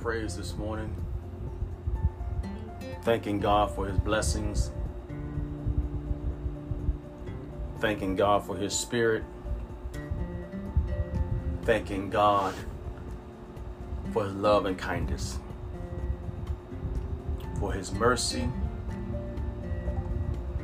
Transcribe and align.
Praise 0.00 0.36
this 0.36 0.56
morning. 0.56 0.94
Thanking 3.02 3.40
God 3.40 3.74
for 3.74 3.86
his 3.86 3.98
blessings. 3.98 4.70
Thanking 7.80 8.14
God 8.14 8.44
for 8.44 8.56
his 8.56 8.72
spirit. 8.72 9.24
Thanking 11.62 12.10
God 12.10 12.54
for 14.12 14.24
his 14.24 14.34
love 14.34 14.66
and 14.66 14.78
kindness. 14.78 15.38
For 17.58 17.72
his 17.72 17.92
mercy 17.92 18.48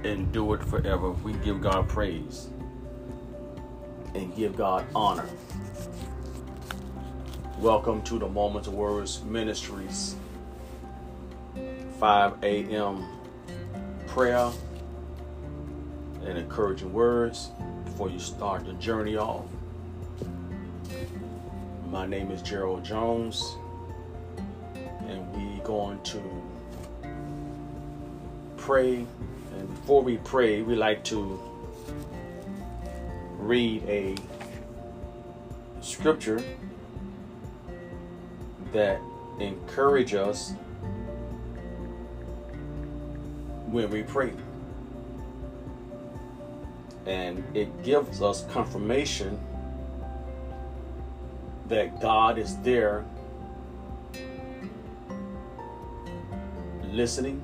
endured 0.04 0.64
forever. 0.64 1.10
We 1.10 1.32
give 1.34 1.60
God 1.60 1.88
praise 1.88 2.48
and 4.14 4.34
give 4.36 4.56
God 4.56 4.86
honor. 4.94 5.26
Welcome 7.58 8.02
to 8.02 8.18
the 8.18 8.28
Moments 8.28 8.66
of 8.66 8.74
Words 8.74 9.22
Ministries 9.22 10.16
5 12.00 12.42
a.m. 12.42 13.04
prayer 14.08 14.50
and 16.24 16.38
encouraging 16.38 16.92
words 16.92 17.50
before 17.84 18.10
you 18.10 18.18
start 18.18 18.64
the 18.64 18.72
journey 18.74 19.16
off. 19.16 19.44
My 21.88 22.04
name 22.06 22.32
is 22.32 22.42
Gerald 22.42 22.84
Jones, 22.84 23.56
and 25.06 25.32
we 25.36 25.60
going 25.62 26.02
to 26.02 26.22
pray. 28.56 29.06
And 29.56 29.68
before 29.68 30.02
we 30.02 30.16
pray, 30.18 30.62
we 30.62 30.74
like 30.74 31.04
to 31.04 31.40
read 33.38 33.84
a 33.84 34.16
scripture 35.80 36.42
that 38.72 39.00
encourage 39.38 40.14
us 40.14 40.52
when 43.66 43.90
we 43.90 44.02
pray. 44.02 44.32
And 47.06 47.44
it 47.54 47.82
gives 47.82 48.22
us 48.22 48.44
confirmation 48.50 49.40
that 51.68 52.00
God 52.00 52.38
is 52.38 52.56
there 52.58 53.04
listening 56.84 57.42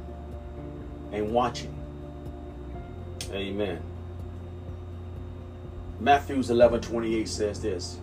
and 1.13 1.33
watching. 1.33 1.75
Amen. 3.33 3.81
Matthews 6.01 6.51
11 6.51 6.81
28 6.83 7.29
says 7.29 7.61
this. 7.61 7.98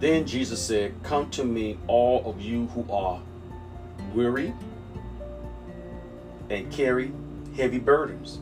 Then 0.00 0.26
Jesus 0.26 0.64
said, 0.64 0.94
Come 1.02 1.28
to 1.30 1.44
me, 1.44 1.76
all 1.88 2.28
of 2.30 2.40
you 2.40 2.66
who 2.68 2.86
are 2.92 3.20
weary 4.14 4.54
and 6.48 6.70
carry 6.70 7.12
heavy 7.56 7.80
burdens, 7.80 8.38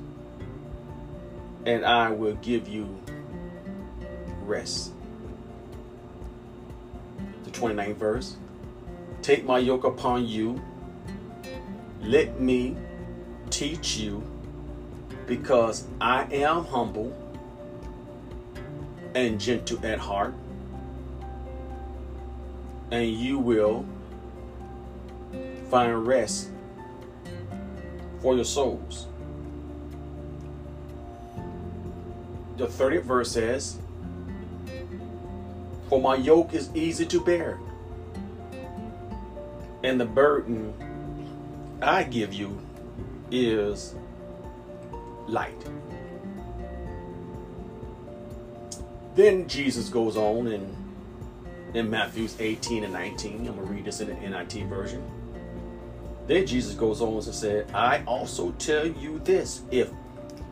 and 1.65 1.85
I 1.85 2.11
will 2.11 2.35
give 2.37 2.69
you 2.69 3.01
rest. 4.43 4.93
The 7.45 7.51
29th 7.51 7.97
verse 7.97 8.37
Take 9.23 9.45
my 9.45 9.59
yoke 9.59 9.85
upon 9.85 10.29
you, 10.29 10.63
let 12.03 12.39
me 12.39 12.77
teach 13.49 13.97
you, 13.97 14.23
because 15.27 15.87
I 16.01 16.25
am 16.33 16.67
humble 16.67 17.17
and 19.15 19.41
gentle 19.41 19.85
at 19.85 19.99
heart 19.99 20.35
and 22.91 23.11
you 23.11 23.39
will 23.39 23.85
find 25.71 26.07
rest 26.07 26.51
for 28.21 28.35
your 28.35 28.45
souls. 28.45 29.07
The 32.57 32.67
30th 32.67 33.03
verse 33.03 33.33
says, 33.33 33.79
For 35.89 36.01
my 36.01 36.17
yoke 36.17 36.55
is 36.55 36.71
easy 36.75 37.05
to 37.07 37.21
bear, 37.21 37.59
and 39.83 40.01
the 40.01 40.07
burden 40.07 40.73
I 41.83 42.05
give 42.05 42.33
you 42.33 42.59
is 43.31 43.95
light. 45.27 45.67
Then 49.15 49.49
Jesus 49.49 49.89
goes 49.89 50.17
on 50.17 50.47
and 50.47 50.86
in 51.77 51.91
Matthews 51.91 52.37
18 52.41 52.85
and 52.85 52.93
19. 52.93 53.37
I'm 53.37 53.45
going 53.45 53.57
to 53.57 53.63
read 53.65 53.85
this 53.85 54.01
in 54.01 54.09
the 54.09 54.15
NLT 54.15 54.69
version. 54.69 55.03
Then 56.27 56.47
Jesus 56.47 56.75
goes 56.75 57.03
on 57.03 57.15
and 57.15 57.35
said, 57.35 57.71
I 57.73 58.03
also 58.05 58.53
tell 58.53 58.87
you 58.87 59.21
this 59.21 59.63
if 59.71 59.91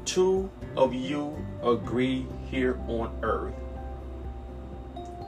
two 0.04 0.50
of 0.76 0.92
you 0.94 1.34
agree 1.62 2.26
here 2.50 2.78
on 2.86 3.10
earth 3.22 3.54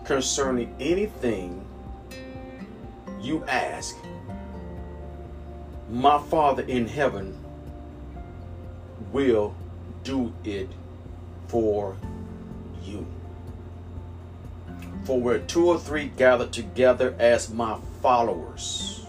concerning 0.04 0.74
anything 0.78 1.64
you 3.20 3.42
ask, 3.46 3.96
my 5.90 6.18
Father 6.18 6.62
in 6.62 6.86
heaven 6.86 7.36
will 9.12 9.54
do 10.04 10.32
it 10.44 10.68
for 11.48 11.96
you. 12.84 13.06
For 15.06 15.20
where 15.20 15.38
two 15.38 15.68
or 15.68 15.78
three 15.78 16.08
gather 16.16 16.48
together 16.48 17.14
as 17.20 17.48
my 17.48 17.78
followers, 18.02 19.06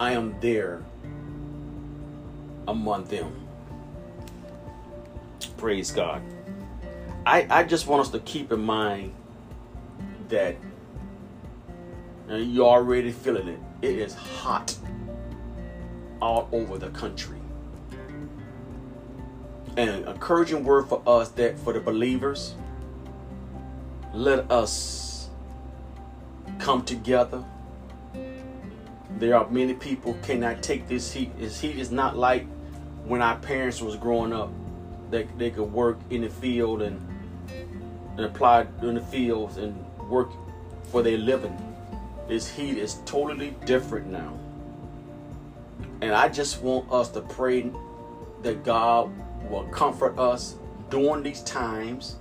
I 0.00 0.12
am 0.12 0.34
there 0.40 0.82
among 2.66 3.04
them. 3.04 3.46
Praise 5.58 5.90
God. 5.90 6.22
I, 7.26 7.46
I 7.50 7.64
just 7.64 7.86
want 7.86 8.00
us 8.00 8.08
to 8.10 8.20
keep 8.20 8.52
in 8.52 8.60
mind 8.60 9.14
that 10.28 10.56
and 12.28 12.52
you're 12.52 12.66
already 12.66 13.12
feeling 13.12 13.48
it. 13.48 13.58
It 13.82 13.98
is 13.98 14.14
hot 14.14 14.74
all 16.22 16.48
over 16.52 16.78
the 16.78 16.88
country. 16.90 17.38
And 19.76 19.90
an 19.90 20.08
encouraging 20.08 20.64
word 20.64 20.88
for 20.88 21.02
us 21.06 21.28
that 21.30 21.58
for 21.58 21.72
the 21.72 21.80
believers, 21.80 22.54
let 24.14 24.48
us 24.48 25.28
come 26.60 26.84
together. 26.84 27.44
There 29.18 29.36
are 29.36 29.50
many 29.50 29.74
people 29.74 30.14
cannot 30.22 30.62
take 30.62 30.86
this 30.86 31.12
heat. 31.12 31.36
This 31.36 31.60
heat 31.60 31.78
is 31.78 31.90
not 31.90 32.16
like 32.16 32.46
when 33.06 33.20
our 33.20 33.36
parents 33.38 33.80
was 33.80 33.96
growing 33.96 34.32
up. 34.32 34.50
They, 35.10 35.24
they 35.36 35.50
could 35.50 35.72
work 35.72 35.98
in 36.10 36.22
the 36.22 36.30
field 36.30 36.82
and, 36.82 37.04
and 38.16 38.20
apply 38.20 38.66
in 38.82 38.94
the 38.94 39.00
fields 39.00 39.56
and 39.56 39.84
work 40.08 40.30
for 40.84 41.02
their 41.02 41.18
living. 41.18 41.56
This 42.28 42.48
heat 42.48 42.78
is 42.78 43.00
totally 43.06 43.56
different 43.66 44.06
now. 44.06 44.38
And 46.02 46.12
I 46.12 46.28
just 46.28 46.62
want 46.62 46.90
us 46.90 47.08
to 47.10 47.20
pray 47.20 47.70
that 48.42 48.62
God 48.62 49.10
will 49.50 49.64
comfort 49.64 50.16
us 50.18 50.54
during 50.88 51.24
these 51.24 51.42
times 51.42 52.16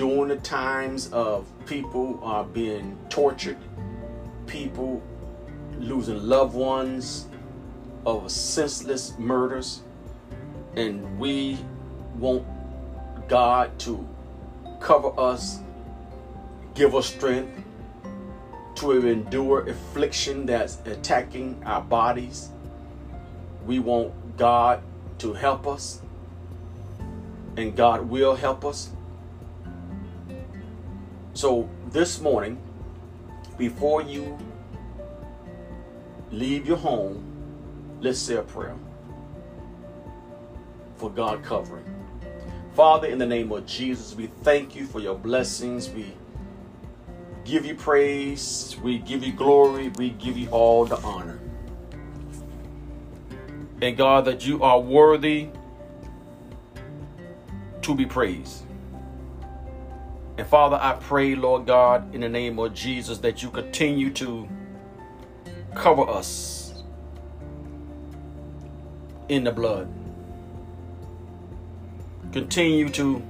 during 0.00 0.28
the 0.28 0.36
times 0.36 1.12
of 1.12 1.46
people 1.66 2.18
are 2.22 2.42
being 2.42 2.96
tortured, 3.10 3.58
people 4.46 5.02
losing 5.78 6.16
loved 6.26 6.54
ones 6.54 7.28
of 8.06 8.30
senseless 8.30 9.12
murders, 9.18 9.82
and 10.74 11.18
we 11.18 11.58
want 12.16 12.46
God 13.28 13.78
to 13.80 14.08
cover 14.80 15.12
us, 15.20 15.60
give 16.72 16.94
us 16.94 17.04
strength 17.04 17.62
to 18.76 19.06
endure 19.06 19.68
affliction 19.68 20.46
that's 20.46 20.78
attacking 20.86 21.62
our 21.66 21.82
bodies. 21.82 22.48
We 23.66 23.80
want 23.80 24.38
God 24.38 24.82
to 25.18 25.34
help 25.34 25.66
us, 25.66 26.00
and 27.58 27.76
God 27.76 28.08
will 28.08 28.34
help 28.34 28.64
us. 28.64 28.92
So 31.40 31.70
this 31.90 32.20
morning, 32.20 32.60
before 33.56 34.02
you 34.02 34.38
leave 36.30 36.66
your 36.66 36.76
home, 36.76 37.24
let's 38.02 38.18
say 38.18 38.34
a 38.34 38.42
prayer 38.42 38.76
for 40.96 41.08
God 41.08 41.42
covering. 41.42 41.86
Father, 42.74 43.08
in 43.08 43.16
the 43.16 43.24
name 43.24 43.50
of 43.52 43.64
Jesus, 43.64 44.14
we 44.14 44.26
thank 44.42 44.76
you 44.76 44.84
for 44.84 45.00
your 45.00 45.14
blessings. 45.14 45.88
We 45.88 46.12
give 47.46 47.64
you 47.64 47.74
praise. 47.74 48.76
We 48.82 48.98
give 48.98 49.24
you 49.24 49.32
glory. 49.32 49.88
We 49.96 50.10
give 50.10 50.36
you 50.36 50.50
all 50.50 50.84
the 50.84 50.98
honor. 50.98 51.40
And 53.80 53.96
God, 53.96 54.26
that 54.26 54.46
you 54.46 54.62
are 54.62 54.78
worthy 54.78 55.48
to 57.80 57.94
be 57.94 58.04
praised. 58.04 58.64
And 60.40 60.48
Father, 60.48 60.78
I 60.80 60.94
pray, 60.94 61.34
Lord 61.34 61.66
God, 61.66 62.14
in 62.14 62.22
the 62.22 62.28
name 62.30 62.58
of 62.58 62.72
Jesus, 62.72 63.18
that 63.18 63.42
you 63.42 63.50
continue 63.50 64.08
to 64.12 64.48
cover 65.74 66.08
us 66.08 66.82
in 69.28 69.44
the 69.44 69.52
blood. 69.52 69.92
Continue 72.32 72.88
to 72.88 73.22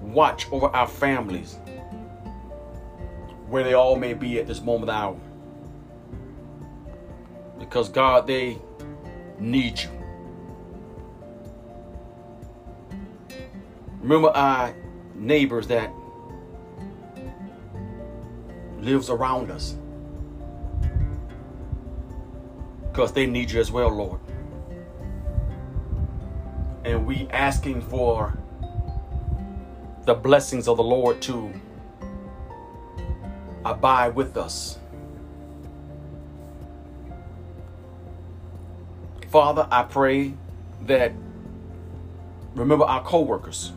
watch 0.00 0.46
over 0.52 0.66
our 0.66 0.86
families 0.86 1.58
where 3.48 3.64
they 3.64 3.74
all 3.74 3.96
may 3.96 4.14
be 4.14 4.38
at 4.38 4.46
this 4.46 4.60
moment 4.60 4.88
hour. 4.88 5.18
Because 7.58 7.88
God, 7.88 8.28
they 8.28 8.56
need 9.40 9.80
you. 9.80 9.90
Remember 14.00 14.28
our 14.28 14.72
neighbors 15.14 15.66
that 15.68 15.92
lives 18.80 19.10
around 19.10 19.50
us. 19.50 19.76
Because 22.90 23.12
they 23.12 23.26
need 23.26 23.50
you 23.50 23.60
as 23.60 23.72
well, 23.72 23.88
Lord. 23.88 24.20
And 26.84 27.06
we 27.06 27.26
asking 27.30 27.80
for 27.82 28.38
the 30.04 30.14
blessings 30.14 30.68
of 30.68 30.76
the 30.76 30.82
Lord 30.82 31.22
to 31.22 31.52
abide 33.64 34.14
with 34.14 34.36
us. 34.36 34.78
Father, 39.30 39.66
I 39.70 39.82
pray 39.82 40.34
that 40.82 41.12
remember 42.54 42.84
our 42.84 43.02
co-workers 43.02 43.72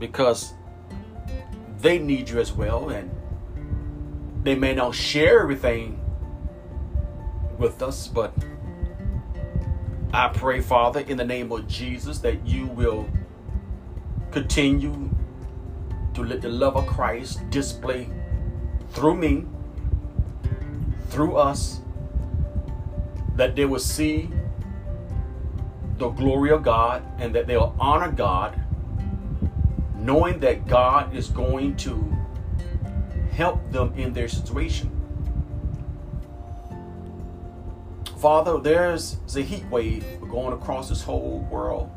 because 0.00 0.54
they 1.78 1.98
need 1.98 2.28
you 2.28 2.40
as 2.40 2.52
well 2.52 2.88
and 2.88 3.10
they 4.42 4.54
may 4.54 4.74
not 4.74 4.94
share 4.94 5.42
everything 5.42 6.00
with 7.58 7.82
us 7.82 8.08
but 8.08 8.34
I 10.12 10.28
pray 10.28 10.60
father 10.60 11.00
in 11.00 11.16
the 11.16 11.24
name 11.24 11.52
of 11.52 11.68
Jesus 11.68 12.18
that 12.20 12.44
you 12.46 12.66
will 12.66 13.08
continue 14.32 15.10
to 16.14 16.24
let 16.24 16.42
the 16.42 16.48
love 16.48 16.76
of 16.76 16.86
Christ 16.86 17.48
display 17.50 18.08
through 18.90 19.16
me 19.16 19.44
through 21.08 21.36
us 21.36 21.80
that 23.36 23.56
they 23.56 23.64
will 23.64 23.78
see 23.78 24.30
the 25.98 26.08
glory 26.08 26.50
of 26.50 26.62
God 26.62 27.02
and 27.18 27.34
that 27.34 27.46
they'll 27.46 27.74
honor 27.78 28.10
God 28.10 28.60
knowing 30.00 30.40
that 30.40 30.66
God 30.66 31.14
is 31.14 31.28
going 31.28 31.76
to 31.76 32.16
help 33.32 33.70
them 33.70 33.92
in 33.96 34.12
their 34.12 34.28
situation. 34.28 34.90
Father, 38.18 38.58
there's 38.58 39.16
a 39.34 39.40
heat 39.40 39.64
wave 39.70 40.04
going 40.30 40.52
across 40.52 40.88
this 40.88 41.02
whole 41.02 41.40
world. 41.50 41.90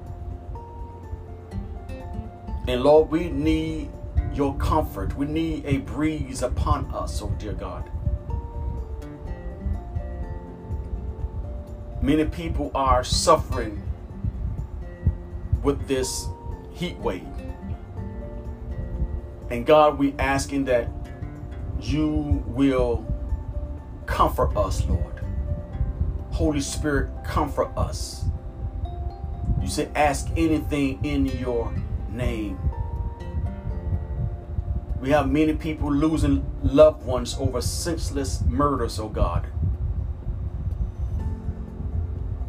And 2.67 2.81
Lord, 2.81 3.09
we 3.09 3.29
need 3.29 3.89
your 4.33 4.55
comfort. 4.55 5.15
We 5.17 5.25
need 5.25 5.65
a 5.65 5.77
breeze 5.77 6.41
upon 6.41 6.85
us, 6.93 7.21
oh 7.21 7.35
dear 7.39 7.53
God. 7.53 7.89
Many 12.01 12.25
people 12.25 12.71
are 12.73 13.03
suffering 13.03 13.81
with 15.61 15.87
this 15.87 16.27
heat 16.73 16.97
wave. 16.99 17.27
And 19.53 19.67
God, 19.67 19.99
we 19.99 20.15
asking 20.17 20.65
that 20.65 20.89
you 21.79 22.43
will 22.47 23.05
comfort 24.07 24.57
us, 24.57 24.83
Lord. 24.87 25.21
Holy 26.31 26.59
Spirit, 26.59 27.11
comfort 27.23 27.69
us. 27.77 28.25
You 29.61 29.67
said, 29.67 29.91
ask 29.93 30.27
anything 30.35 31.05
in 31.05 31.27
your 31.27 31.71
name. 32.09 32.57
We 34.99 35.11
have 35.11 35.29
many 35.29 35.53
people 35.53 35.93
losing 35.93 36.43
loved 36.63 37.05
ones 37.05 37.37
over 37.39 37.61
senseless 37.61 38.41
murders, 38.47 38.97
oh 38.99 39.07
God. 39.07 39.45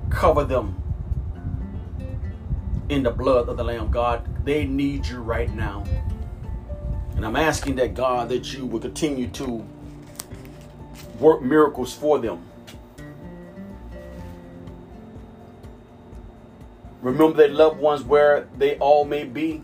Cover 0.08 0.44
them 0.44 0.82
in 2.88 3.02
the 3.02 3.10
blood 3.10 3.50
of 3.50 3.58
the 3.58 3.64
Lamb, 3.64 3.90
God. 3.90 4.46
They 4.46 4.64
need 4.64 5.06
you 5.06 5.18
right 5.18 5.54
now. 5.54 5.84
And 7.16 7.24
I'm 7.24 7.36
asking 7.36 7.76
that 7.76 7.94
God 7.94 8.28
that 8.28 8.52
you 8.52 8.66
will 8.66 8.80
continue 8.80 9.28
to 9.28 9.64
work 11.18 11.42
miracles 11.42 11.94
for 11.94 12.18
them. 12.18 12.44
Remember 17.02 17.36
their 17.36 17.48
loved 17.48 17.78
ones 17.80 18.02
where 18.02 18.48
they 18.56 18.76
all 18.78 19.04
may 19.04 19.24
be, 19.24 19.62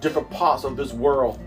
different 0.00 0.30
parts 0.30 0.64
of 0.64 0.76
this 0.76 0.92
world. 0.92 1.38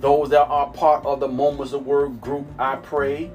Those 0.00 0.30
that 0.30 0.42
are 0.48 0.72
part 0.72 1.06
of 1.06 1.20
the 1.20 1.28
Moments 1.28 1.72
of 1.72 1.86
Word 1.86 2.20
group, 2.20 2.46
I 2.58 2.76
pray 2.76 3.30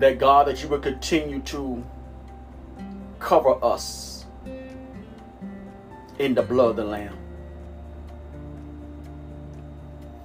that 0.00 0.18
God, 0.18 0.48
that 0.48 0.62
you 0.62 0.68
will 0.68 0.80
continue 0.80 1.40
to 1.42 1.84
cover 3.20 3.64
us 3.64 4.15
in 6.18 6.34
the 6.34 6.42
blood 6.42 6.70
of 6.70 6.76
the 6.76 6.84
Lamb. 6.84 7.16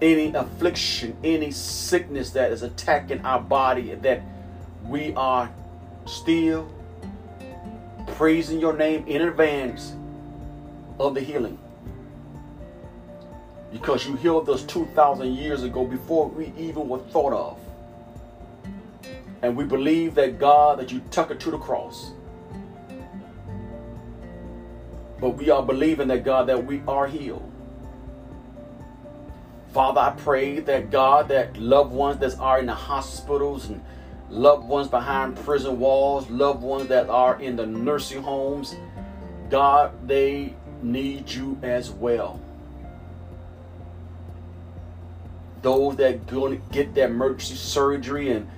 Any 0.01 0.33
affliction, 0.33 1.15
any 1.23 1.51
sickness 1.51 2.31
that 2.31 2.51
is 2.51 2.63
attacking 2.63 3.21
our 3.21 3.39
body, 3.39 3.93
that 3.95 4.21
we 4.87 5.13
are 5.13 5.51
still 6.05 6.67
praising 8.07 8.59
your 8.59 8.73
name 8.73 9.05
in 9.07 9.21
advance 9.21 9.93
of 10.99 11.13
the 11.13 11.21
healing. 11.21 11.59
Because 13.71 14.05
you 14.07 14.15
healed 14.15 14.49
us 14.49 14.63
2,000 14.63 15.33
years 15.33 15.63
ago 15.63 15.85
before 15.85 16.27
we 16.29 16.51
even 16.57 16.89
were 16.89 16.99
thought 16.99 17.33
of. 17.33 17.59
And 19.43 19.55
we 19.55 19.63
believe 19.63 20.15
that 20.15 20.39
God, 20.39 20.79
that 20.79 20.91
you 20.91 21.01
took 21.11 21.31
it 21.31 21.39
to 21.41 21.51
the 21.51 21.57
cross 21.57 22.11
but 25.21 25.29
we 25.37 25.51
are 25.51 25.63
believing 25.63 26.07
that 26.07 26.25
God 26.25 26.47
that 26.47 26.65
we 26.65 26.81
are 26.87 27.07
healed. 27.07 27.49
Father, 29.71 30.01
I 30.01 30.09
pray 30.09 30.59
that 30.59 30.89
God, 30.89 31.29
that 31.29 31.55
loved 31.55 31.93
ones 31.93 32.19
that 32.19 32.37
are 32.39 32.59
in 32.59 32.65
the 32.65 32.73
hospitals 32.73 33.69
and 33.69 33.81
loved 34.29 34.67
ones 34.67 34.87
behind 34.89 35.37
prison 35.37 35.79
walls, 35.79 36.29
loved 36.29 36.61
ones 36.61 36.87
that 36.87 37.09
are 37.09 37.39
in 37.39 37.55
the 37.55 37.65
nursing 37.65 38.21
homes, 38.21 38.75
God, 39.49 40.07
they 40.07 40.55
need 40.81 41.29
you 41.29 41.57
as 41.61 41.91
well. 41.91 42.41
Those 45.61 45.95
that 45.97 46.25
going 46.27 46.59
to 46.59 46.73
get 46.73 46.95
that 46.95 47.11
emergency 47.11 47.55
surgery 47.55 48.31
and 48.31 48.49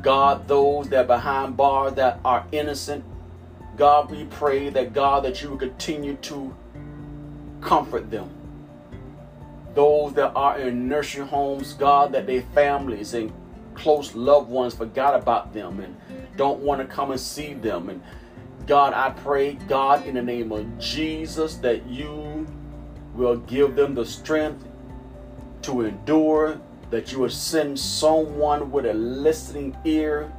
God, 0.00 0.46
those 0.46 0.88
that 0.90 1.08
behind 1.08 1.56
bars 1.56 1.94
that 1.94 2.20
are 2.24 2.46
innocent, 2.52 3.04
God, 3.76 4.10
we 4.10 4.24
pray 4.24 4.68
that 4.68 4.92
God, 4.92 5.24
that 5.24 5.42
you 5.42 5.50
will 5.50 5.56
continue 5.56 6.16
to 6.16 6.54
comfort 7.60 8.10
them. 8.10 8.30
Those 9.74 10.12
that 10.14 10.32
are 10.34 10.58
in 10.58 10.88
nursing 10.88 11.26
homes, 11.26 11.72
God, 11.72 12.12
that 12.12 12.26
their 12.26 12.42
families 12.54 13.14
and 13.14 13.32
close 13.74 14.14
loved 14.14 14.50
ones 14.50 14.74
forgot 14.74 15.14
about 15.14 15.54
them 15.54 15.80
and 15.80 15.96
don't 16.36 16.60
want 16.60 16.80
to 16.80 16.86
come 16.86 17.10
and 17.10 17.20
see 17.20 17.54
them. 17.54 17.88
And 17.88 18.02
God, 18.66 18.92
I 18.92 19.10
pray, 19.10 19.54
God, 19.54 20.06
in 20.06 20.14
the 20.14 20.22
name 20.22 20.52
of 20.52 20.78
Jesus, 20.78 21.56
that 21.56 21.86
you 21.86 22.46
will 23.14 23.36
give 23.36 23.74
them 23.74 23.94
the 23.94 24.04
strength 24.04 24.66
to 25.62 25.82
endure, 25.82 26.60
that 26.90 27.10
you 27.10 27.20
will 27.20 27.30
send 27.30 27.78
someone 27.78 28.70
with 28.70 28.84
a 28.84 28.94
listening 28.94 29.76
ear 29.84 30.30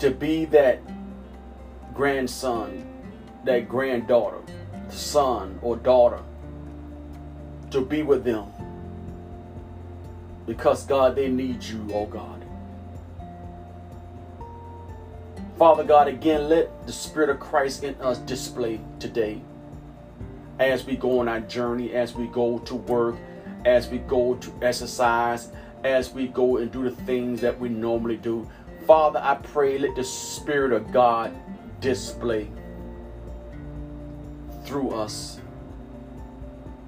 to 0.00 0.10
be 0.10 0.44
that 0.46 0.80
grandson, 1.94 2.86
that 3.44 3.68
granddaughter, 3.68 4.38
son 4.88 5.58
or 5.62 5.76
daughter, 5.76 6.20
to 7.70 7.80
be 7.80 8.02
with 8.02 8.24
them. 8.24 8.46
Because, 10.46 10.84
God, 10.86 11.14
they 11.16 11.28
need 11.28 11.62
you, 11.62 11.86
oh 11.92 12.06
God. 12.06 12.44
Father 15.58 15.84
God, 15.84 16.08
again, 16.08 16.48
let 16.48 16.86
the 16.86 16.92
Spirit 16.92 17.30
of 17.30 17.38
Christ 17.38 17.84
in 17.84 17.94
us 18.00 18.18
display 18.18 18.80
today 18.98 19.40
as 20.58 20.84
we 20.84 20.96
go 20.96 21.20
on 21.20 21.28
our 21.28 21.40
journey, 21.40 21.92
as 21.92 22.14
we 22.14 22.26
go 22.26 22.58
to 22.60 22.74
work, 22.74 23.16
as 23.64 23.88
we 23.88 23.98
go 23.98 24.34
to 24.34 24.52
exercise, 24.62 25.52
as 25.84 26.12
we 26.12 26.28
go 26.28 26.56
and 26.56 26.72
do 26.72 26.82
the 26.82 26.90
things 26.90 27.40
that 27.40 27.58
we 27.58 27.68
normally 27.68 28.16
do. 28.16 28.48
Father, 28.86 29.20
I 29.22 29.36
pray, 29.36 29.78
let 29.78 29.94
the 29.94 30.04
Spirit 30.04 30.72
of 30.72 30.90
God 30.92 31.32
display 31.82 32.48
through 34.64 34.90
us 34.90 35.40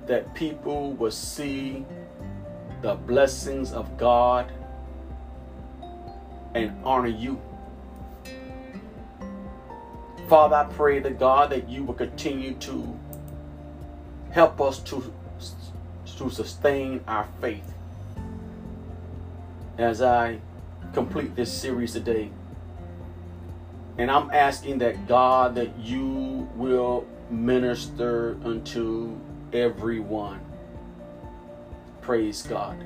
that 0.06 0.32
people 0.34 0.92
will 0.92 1.10
see 1.10 1.84
the 2.80 2.94
blessings 2.94 3.72
of 3.72 3.98
God 3.98 4.50
and 6.54 6.72
honor 6.84 7.08
you. 7.08 7.40
Father, 10.28 10.56
I 10.56 10.64
pray 10.64 11.00
that 11.00 11.18
God 11.18 11.50
that 11.50 11.68
you 11.68 11.82
will 11.82 11.94
continue 11.94 12.54
to 12.54 12.98
help 14.30 14.60
us 14.60 14.78
to, 14.80 15.12
to 16.18 16.30
sustain 16.30 17.02
our 17.08 17.28
faith. 17.40 17.72
As 19.76 20.00
I 20.00 20.38
complete 20.92 21.34
this 21.34 21.52
series 21.52 21.92
today, 21.92 22.30
and 23.96 24.10
I'm 24.10 24.30
asking 24.30 24.78
that 24.78 25.06
God 25.06 25.54
that 25.54 25.78
you 25.78 26.48
will 26.56 27.06
minister 27.30 28.36
unto 28.44 29.16
everyone. 29.52 30.40
Praise 32.00 32.42
God. 32.42 32.76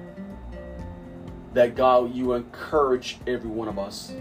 That 1.55 1.75
God, 1.75 2.15
you 2.15 2.35
encourage 2.35 3.19
every 3.27 3.51
one 3.51 3.69
of 3.69 3.79
us. 3.79 4.13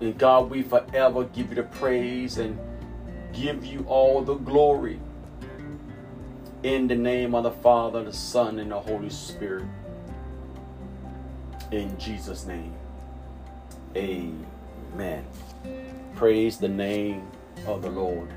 And 0.00 0.16
God, 0.16 0.50
we 0.50 0.62
forever 0.62 1.24
give 1.24 1.50
you 1.50 1.56
the 1.56 1.62
praise 1.64 2.38
and 2.38 2.58
give 3.32 3.64
you 3.64 3.84
all 3.88 4.22
the 4.22 4.34
glory. 4.34 5.00
In 6.62 6.88
the 6.88 6.96
name 6.96 7.34
of 7.34 7.44
the 7.44 7.50
Father, 7.50 8.02
the 8.02 8.12
Son, 8.12 8.58
and 8.58 8.70
the 8.70 8.80
Holy 8.80 9.10
Spirit. 9.10 9.66
In 11.70 11.96
Jesus' 11.98 12.46
name. 12.46 12.74
Amen. 13.94 14.57
Man, 14.94 15.24
praise 16.16 16.58
the 16.58 16.68
name 16.68 17.30
of 17.66 17.82
the 17.82 17.90
Lord. 17.90 18.28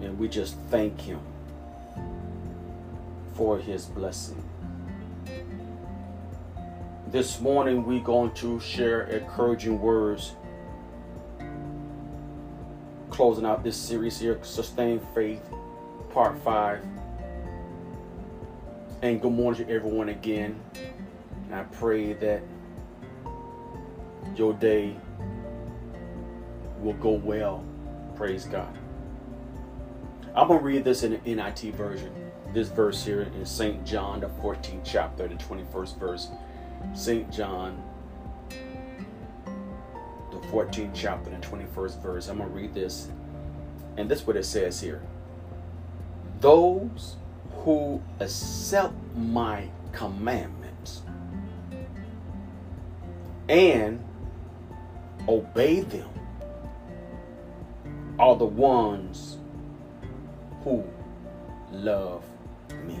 And 0.00 0.18
we 0.18 0.28
just 0.28 0.56
thank 0.70 1.00
Him 1.00 1.20
for 3.34 3.58
His 3.58 3.86
blessing. 3.86 4.42
This 7.08 7.40
morning, 7.40 7.84
we're 7.84 8.00
going 8.00 8.32
to 8.34 8.60
share 8.60 9.04
encouraging 9.04 9.80
words. 9.80 10.34
Closing 13.10 13.46
out 13.46 13.64
this 13.64 13.76
series 13.76 14.18
here, 14.20 14.38
Sustain 14.42 15.00
Faith, 15.14 15.42
Part 16.10 16.38
5. 16.38 16.84
And 19.02 19.20
good 19.20 19.32
morning 19.32 19.66
to 19.66 19.72
everyone 19.72 20.10
again. 20.10 20.60
And 21.46 21.54
I 21.54 21.62
pray 21.64 22.12
that 22.14 22.42
your 24.34 24.52
day 24.52 24.96
will 26.86 26.94
go 26.94 27.10
well. 27.10 27.64
Praise 28.14 28.44
God. 28.46 28.72
I'm 30.34 30.48
going 30.48 30.60
to 30.60 30.64
read 30.64 30.84
this 30.84 31.02
in 31.02 31.12
the 31.12 31.18
NLT 31.18 31.74
version. 31.74 32.12
This 32.54 32.68
verse 32.68 33.04
here 33.04 33.22
in 33.22 33.44
St. 33.44 33.84
John, 33.84 34.20
the 34.20 34.28
14th 34.28 34.82
chapter, 34.84 35.26
the 35.26 35.34
21st 35.34 35.98
verse. 35.98 36.28
St. 36.94 37.30
John, 37.32 37.82
the 40.30 40.38
14th 40.48 40.92
chapter, 40.94 41.30
the 41.30 41.36
21st 41.36 42.00
verse. 42.02 42.28
I'm 42.28 42.38
going 42.38 42.48
to 42.48 42.54
read 42.54 42.72
this. 42.72 43.08
And 43.96 44.08
this 44.08 44.20
is 44.20 44.26
what 44.26 44.36
it 44.36 44.44
says 44.44 44.80
here. 44.80 45.02
Those 46.40 47.16
who 47.64 48.00
accept 48.20 48.94
my 49.16 49.68
commandments 49.92 51.02
and 53.48 54.04
obey 55.28 55.80
them 55.80 56.08
are 58.18 58.36
the 58.36 58.44
ones 58.44 59.38
who 60.64 60.84
love 61.70 62.24
me. 62.84 62.98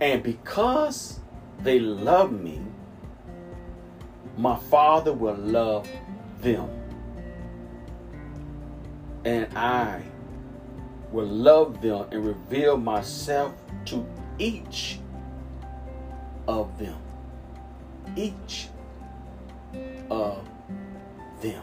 And 0.00 0.22
because 0.22 1.20
they 1.60 1.80
love 1.80 2.32
me, 2.32 2.60
my 4.36 4.56
Father 4.56 5.12
will 5.12 5.36
love 5.36 5.88
them. 6.40 6.68
And 9.24 9.46
I 9.56 10.02
will 11.10 11.26
love 11.26 11.80
them 11.80 12.06
and 12.10 12.24
reveal 12.24 12.76
myself 12.76 13.54
to 13.86 14.06
each 14.38 14.98
of 16.46 16.78
them. 16.78 16.96
Each 18.16 18.68
of 20.10 20.46
them. 21.40 21.62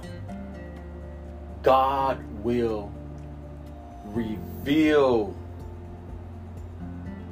God 1.64 2.24
will 2.44 2.92
reveal 4.06 5.36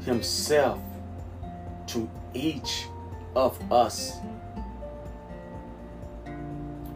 himself 0.05 0.79
to 1.87 2.09
each 2.33 2.85
of 3.35 3.59
us. 3.71 4.17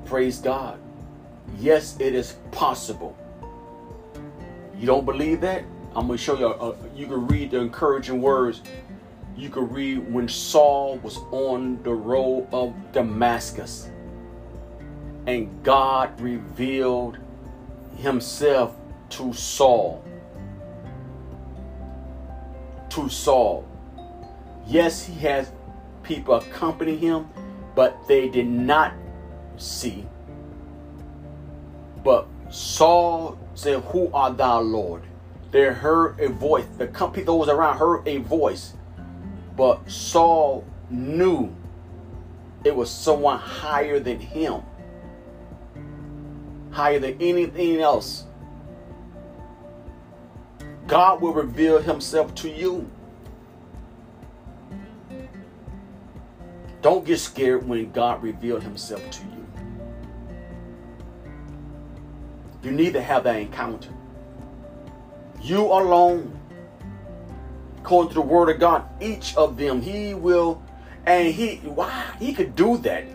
Praise 0.05 0.37
God. 0.37 0.79
Yes, 1.57 1.97
it 1.99 2.13
is 2.13 2.35
possible. 2.51 3.17
You 4.77 4.85
don't 4.85 5.05
believe 5.05 5.41
that? 5.41 5.63
I'm 5.95 6.07
going 6.07 6.17
to 6.17 6.23
show 6.23 6.37
you. 6.37 6.47
Uh, 6.47 6.75
you 6.95 7.07
can 7.07 7.27
read 7.27 7.51
the 7.51 7.59
encouraging 7.59 8.21
words. 8.21 8.61
You 9.35 9.49
can 9.49 9.69
read 9.69 10.11
when 10.11 10.27
Saul 10.27 10.97
was 10.99 11.17
on 11.31 11.81
the 11.83 11.93
road 11.93 12.47
of 12.51 12.73
Damascus 12.91 13.89
and 15.25 15.63
God 15.63 16.19
revealed 16.19 17.17
himself 17.97 18.75
to 19.09 19.33
Saul. 19.33 20.03
To 22.89 23.09
Saul. 23.09 23.67
Yes, 24.65 25.05
he 25.05 25.13
has 25.19 25.51
people 26.03 26.35
accompany 26.35 26.97
him, 26.97 27.29
but 27.75 28.07
they 28.07 28.29
did 28.29 28.47
not 28.47 28.93
see. 29.57 30.05
But 32.03 32.27
Saul 32.49 33.37
said, 33.55 33.81
Who 33.85 34.11
art 34.13 34.37
thou, 34.37 34.61
Lord? 34.61 35.03
They 35.51 35.65
heard 35.65 36.19
a 36.19 36.29
voice. 36.29 36.65
The 36.77 36.87
company, 36.87 37.23
those 37.23 37.47
around 37.47 37.77
heard 37.77 38.07
a 38.07 38.17
voice. 38.17 38.73
But 39.55 39.89
Saul 39.89 40.65
knew 40.89 41.55
it 42.63 42.75
was 42.75 42.89
someone 42.89 43.37
higher 43.39 43.99
than 43.99 44.19
him, 44.19 44.61
higher 46.73 46.99
than 46.99 47.15
anything 47.21 47.79
else. 47.79 48.25
God 50.87 51.21
will 51.21 51.33
reveal 51.33 51.79
himself 51.79 52.33
to 52.35 52.49
you. 52.49 52.89
Don't 56.81 57.05
get 57.05 57.19
scared 57.19 57.65
when 57.67 57.91
God 57.91 58.21
revealed 58.21 58.63
himself 58.63 59.09
to 59.11 59.21
you. 59.23 59.47
You 62.63 62.71
need 62.71 62.93
to 62.93 63.01
have 63.01 63.23
that 63.23 63.37
encounter. 63.37 63.89
You 65.41 65.61
alone, 65.61 66.39
according 67.77 68.09
to 68.09 68.15
the 68.15 68.21
word 68.21 68.49
of 68.49 68.59
God, 68.59 68.83
each 69.01 69.35
of 69.35 69.57
them, 69.57 69.81
he 69.81 70.13
will, 70.13 70.61
and 71.05 71.33
he, 71.33 71.57
why? 71.57 72.15
He 72.19 72.33
could 72.33 72.55
do 72.55 72.77
that 72.79 73.05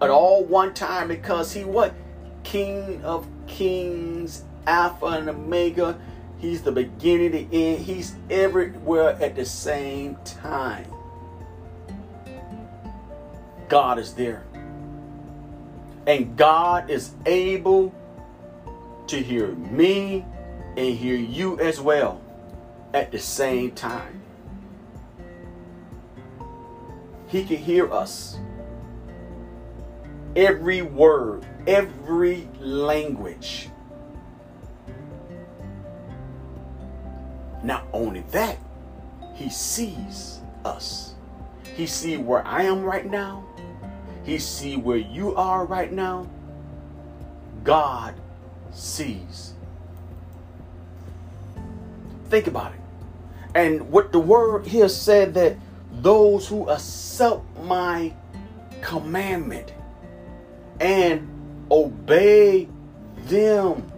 at 0.00 0.10
all 0.10 0.44
one 0.44 0.74
time 0.74 1.08
because 1.08 1.52
he 1.52 1.64
what? 1.64 1.94
King 2.44 3.02
of 3.04 3.26
kings, 3.46 4.44
Alpha 4.66 5.06
and 5.06 5.28
Omega 5.28 5.98
He's 6.44 6.60
the 6.60 6.72
beginning, 6.72 7.32
the 7.32 7.48
end. 7.50 7.86
He's 7.86 8.14
everywhere 8.28 9.16
at 9.18 9.34
the 9.34 9.46
same 9.46 10.16
time. 10.26 10.84
God 13.70 13.98
is 13.98 14.12
there. 14.12 14.44
And 16.06 16.36
God 16.36 16.90
is 16.90 17.12
able 17.24 17.94
to 19.06 19.22
hear 19.22 19.52
me 19.52 20.26
and 20.76 20.94
hear 20.94 21.16
you 21.16 21.58
as 21.60 21.80
well 21.80 22.20
at 22.92 23.10
the 23.10 23.18
same 23.18 23.70
time. 23.70 24.20
He 27.28 27.42
can 27.42 27.56
hear 27.56 27.90
us. 27.90 28.36
Every 30.36 30.82
word, 30.82 31.46
every 31.66 32.48
language. 32.60 33.68
Not 37.62 37.86
only 37.92 38.20
that, 38.32 38.58
he 39.34 39.48
sees 39.48 40.40
us. 40.64 41.14
He 41.76 41.86
see 41.86 42.16
where 42.16 42.46
I 42.46 42.64
am 42.64 42.84
right 42.84 43.06
now. 43.06 43.44
He 44.24 44.38
see 44.38 44.76
where 44.76 44.98
you 44.98 45.34
are 45.34 45.64
right 45.64 45.92
now. 45.92 46.28
God 47.62 48.14
sees. 48.72 49.54
Think 52.28 52.46
about 52.46 52.72
it. 52.72 52.80
And 53.54 53.90
what 53.90 54.12
the 54.12 54.18
word 54.18 54.66
here 54.66 54.88
said 54.88 55.34
that 55.34 55.56
those 55.92 56.48
who 56.48 56.68
accept 56.68 57.42
my 57.62 58.12
commandment 58.82 59.72
and 60.80 61.33
obey 61.74 62.68
them 63.26 63.90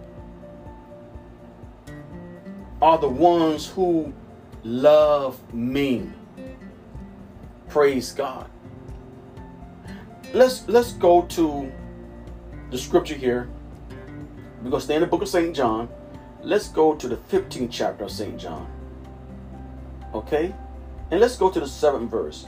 are 2.81 2.97
the 2.97 3.07
ones 3.07 3.67
who 3.67 4.11
love 4.63 5.37
me. 5.53 6.09
Praise 7.69 8.11
God. 8.11 8.49
Let's 10.33 10.67
let's 10.67 10.93
go 10.93 11.21
to 11.37 11.71
the 12.71 12.77
scripture 12.77 13.15
here. 13.15 13.47
We're 14.63 14.71
gonna 14.71 14.81
stay 14.81 14.95
in 14.95 15.01
the 15.01 15.07
book 15.07 15.21
of 15.21 15.27
St. 15.27 15.55
John. 15.55 15.87
Let's 16.41 16.69
go 16.69 16.95
to 16.95 17.07
the 17.07 17.15
15th 17.15 17.69
chapter 17.71 18.05
of 18.05 18.11
St. 18.11 18.39
John. 18.39 18.67
Okay? 20.13 20.53
And 21.11 21.19
let's 21.19 21.37
go 21.37 21.51
to 21.51 21.59
the 21.59 21.67
seventh 21.67 22.09
verse. 22.09 22.47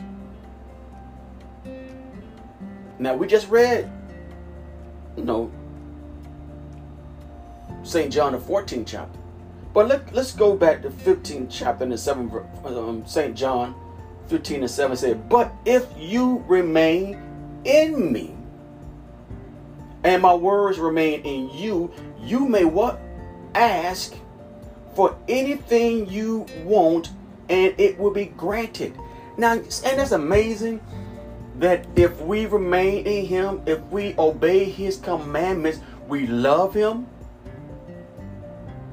Now 2.98 3.16
we 3.16 3.28
just 3.28 3.50
read, 3.50 3.90
you 5.20 5.26
know, 5.26 5.52
St. 7.84 8.12
John, 8.12 8.32
the 8.32 8.40
14th 8.40 8.88
chapter. 8.88 9.20
But 9.74 9.88
let, 9.88 10.14
let's 10.14 10.32
go 10.32 10.56
back 10.56 10.82
to 10.82 10.90
15th 10.90 11.48
chapter 11.50 11.84
and 11.84 11.92
the 11.92 11.98
7th 11.98 12.66
um, 12.66 13.06
St. 13.06 13.36
John 13.36 13.76
15 14.28 14.62
and 14.62 14.72
7 14.72 14.98
said, 14.98 15.30
But 15.30 15.52
if 15.66 15.86
you 15.98 16.44
remain 16.48 17.22
in 17.66 18.12
me, 18.12 18.34
and 20.04 20.22
my 20.22 20.34
words 20.34 20.80
remain 20.80 21.22
in 21.22 21.50
you, 21.50 21.92
you 22.22 22.48
may 22.48 22.64
what? 22.64 23.00
Ask 23.54 24.16
for 24.96 25.18
anything 25.28 26.10
you 26.10 26.46
want, 26.64 27.10
and 27.50 27.78
it 27.78 28.00
will 28.00 28.12
be 28.12 28.26
granted. 28.26 28.98
Now, 29.38 29.54
and 29.54 29.64
that's 29.64 30.12
amazing 30.12 30.80
that 31.60 31.86
if 31.98 32.20
we 32.22 32.46
remain 32.46 33.06
in 33.06 33.26
him, 33.26 33.62
if 33.66 33.82
we 33.88 34.16
obey 34.18 34.64
his 34.64 34.98
commandments, 34.98 35.80
we 36.08 36.26
love 36.26 36.74
him. 36.74 37.06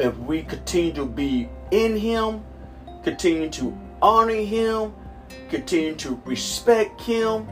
If 0.01 0.17
we 0.19 0.43
continue 0.43 0.93
to 0.95 1.07
be 1.07 1.49
in 1.71 1.97
him, 1.97 2.45
continue 3.05 3.49
to 3.51 3.77
honor 4.03 4.35
him, 4.35 4.93
continue 5.49 5.95
to 5.95 6.21
respect 6.25 7.01
him, 7.01 7.49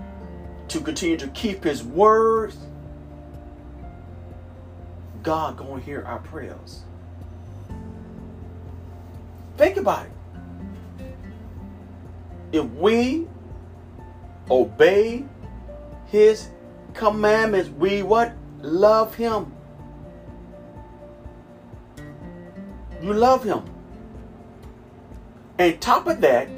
to 0.68 0.80
continue 0.80 1.16
to 1.16 1.28
keep 1.28 1.62
his 1.62 1.84
words, 1.84 2.56
God 5.22 5.56
gonna 5.56 5.80
hear 5.80 6.02
our 6.02 6.18
prayers. 6.18 6.82
Think 9.56 9.76
about 9.76 10.06
it. 10.06 10.12
If 12.52 12.64
we 12.72 13.28
obey 14.50 15.24
his 16.06 16.48
commandments. 16.92 17.70
We 17.70 18.02
what? 18.02 18.32
Love 18.60 19.14
him. 19.14 19.52
You 23.02 23.12
love 23.12 23.44
him. 23.44 23.62
And 25.58 25.80
top 25.80 26.06
of 26.06 26.20
that, 26.22 26.48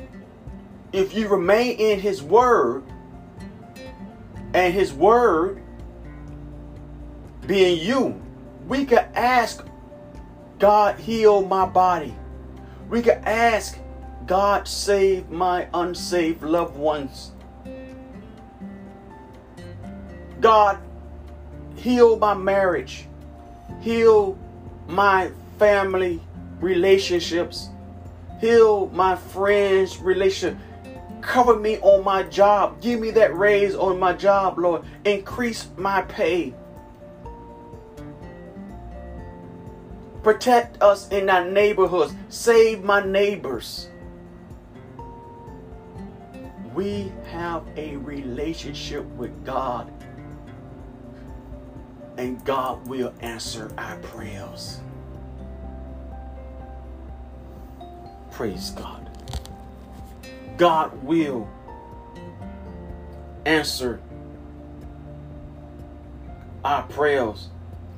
if 0.93 1.15
you 1.15 1.29
remain 1.29 1.79
in 1.79 2.01
his 2.01 2.23
word, 2.23 2.85
and 4.57 4.73
his 4.73 4.93
word 4.93 5.63
being 7.47 7.79
you, 7.79 8.21
we 8.67 8.87
could 8.87 9.07
ask 9.15 9.65
God 10.59 10.99
heal 10.99 11.45
my 11.45 11.67
body. 11.67 12.17
We 12.89 13.03
could 13.03 13.19
ask 13.25 13.79
God 14.27 14.67
save 14.67 15.29
my 15.29 15.69
unsaved 15.75 16.43
loved 16.43 16.77
ones. 16.77 17.33
God, 20.41 20.79
heal 21.77 22.19
my 22.19 22.35
marriage, 22.35 23.07
heal 23.81 24.39
my 24.87 25.31
family 25.59 26.21
relationships, 26.61 27.69
heal 28.41 28.89
my 28.91 29.17
friends' 29.17 29.99
relationship. 29.99 30.59
Cover 31.23 31.57
me 31.57 31.79
on 31.79 32.05
my 32.05 32.23
job. 32.25 32.81
Give 32.81 33.01
me 33.01 33.11
that 33.13 33.37
raise 33.37 33.75
on 33.75 33.99
my 33.99 34.13
job, 34.13 34.59
Lord. 34.59 34.85
Increase 35.05 35.67
my 35.77 36.03
pay. 36.03 36.55
Protect 40.23 40.81
us 40.83 41.09
in 41.09 41.31
our 41.31 41.45
neighborhoods. 41.45 42.15
Save 42.29 42.85
my 42.85 43.05
neighbors. 43.05 43.89
We 46.75 47.13
have 47.31 47.65
a 47.77 47.97
relationship 47.97 49.05
with 49.17 49.45
God 49.45 49.91
and 52.19 52.43
God 52.45 52.87
will 52.87 53.13
answer 53.21 53.71
our 53.77 53.97
prayers. 53.99 54.81
Praise 58.31 58.71
God. 58.71 59.11
God 60.57 61.03
will 61.03 61.49
answer 63.45 64.01
our 66.65 66.83
prayers. 66.85 67.49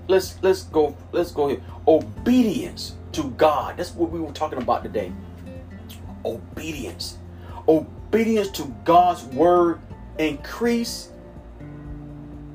Let's 0.09 0.43
let's 0.43 0.65
go 0.65 0.97
let's 1.13 1.33
go 1.33 1.49
here. 1.49 1.61
Obedience 1.87 2.97
to 3.13 3.31
God. 3.31 3.77
That's 3.77 3.95
what 3.95 4.11
we 4.11 4.21
were 4.21 4.33
talking 4.33 4.59
about 4.59 4.83
today. 4.83 5.13
Obedience. 6.25 7.19
Obedience 7.67 8.49
to 8.53 8.75
God's 8.85 9.25
word 9.25 9.81
increase 10.19 11.11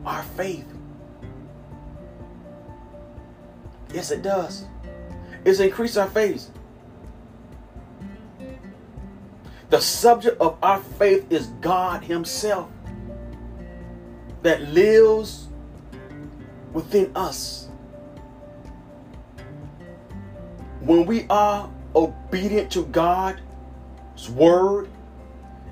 our 0.05 0.23
faith. 0.23 0.65
Yes, 3.93 4.11
it 4.11 4.23
does. 4.23 4.65
It's 5.45 5.59
increased 5.59 5.97
our 5.97 6.07
faith. 6.07 6.49
The 9.69 9.79
subject 9.79 10.39
of 10.41 10.57
our 10.63 10.79
faith 10.79 11.31
is 11.31 11.47
God 11.61 12.03
Himself 12.03 12.69
that 14.41 14.61
lives 14.69 15.47
within 16.73 17.11
us. 17.15 17.69
When 20.81 21.05
we 21.05 21.25
are 21.29 21.69
obedient 21.95 22.71
to 22.73 22.85
God's 22.85 23.39
word, 24.29 24.89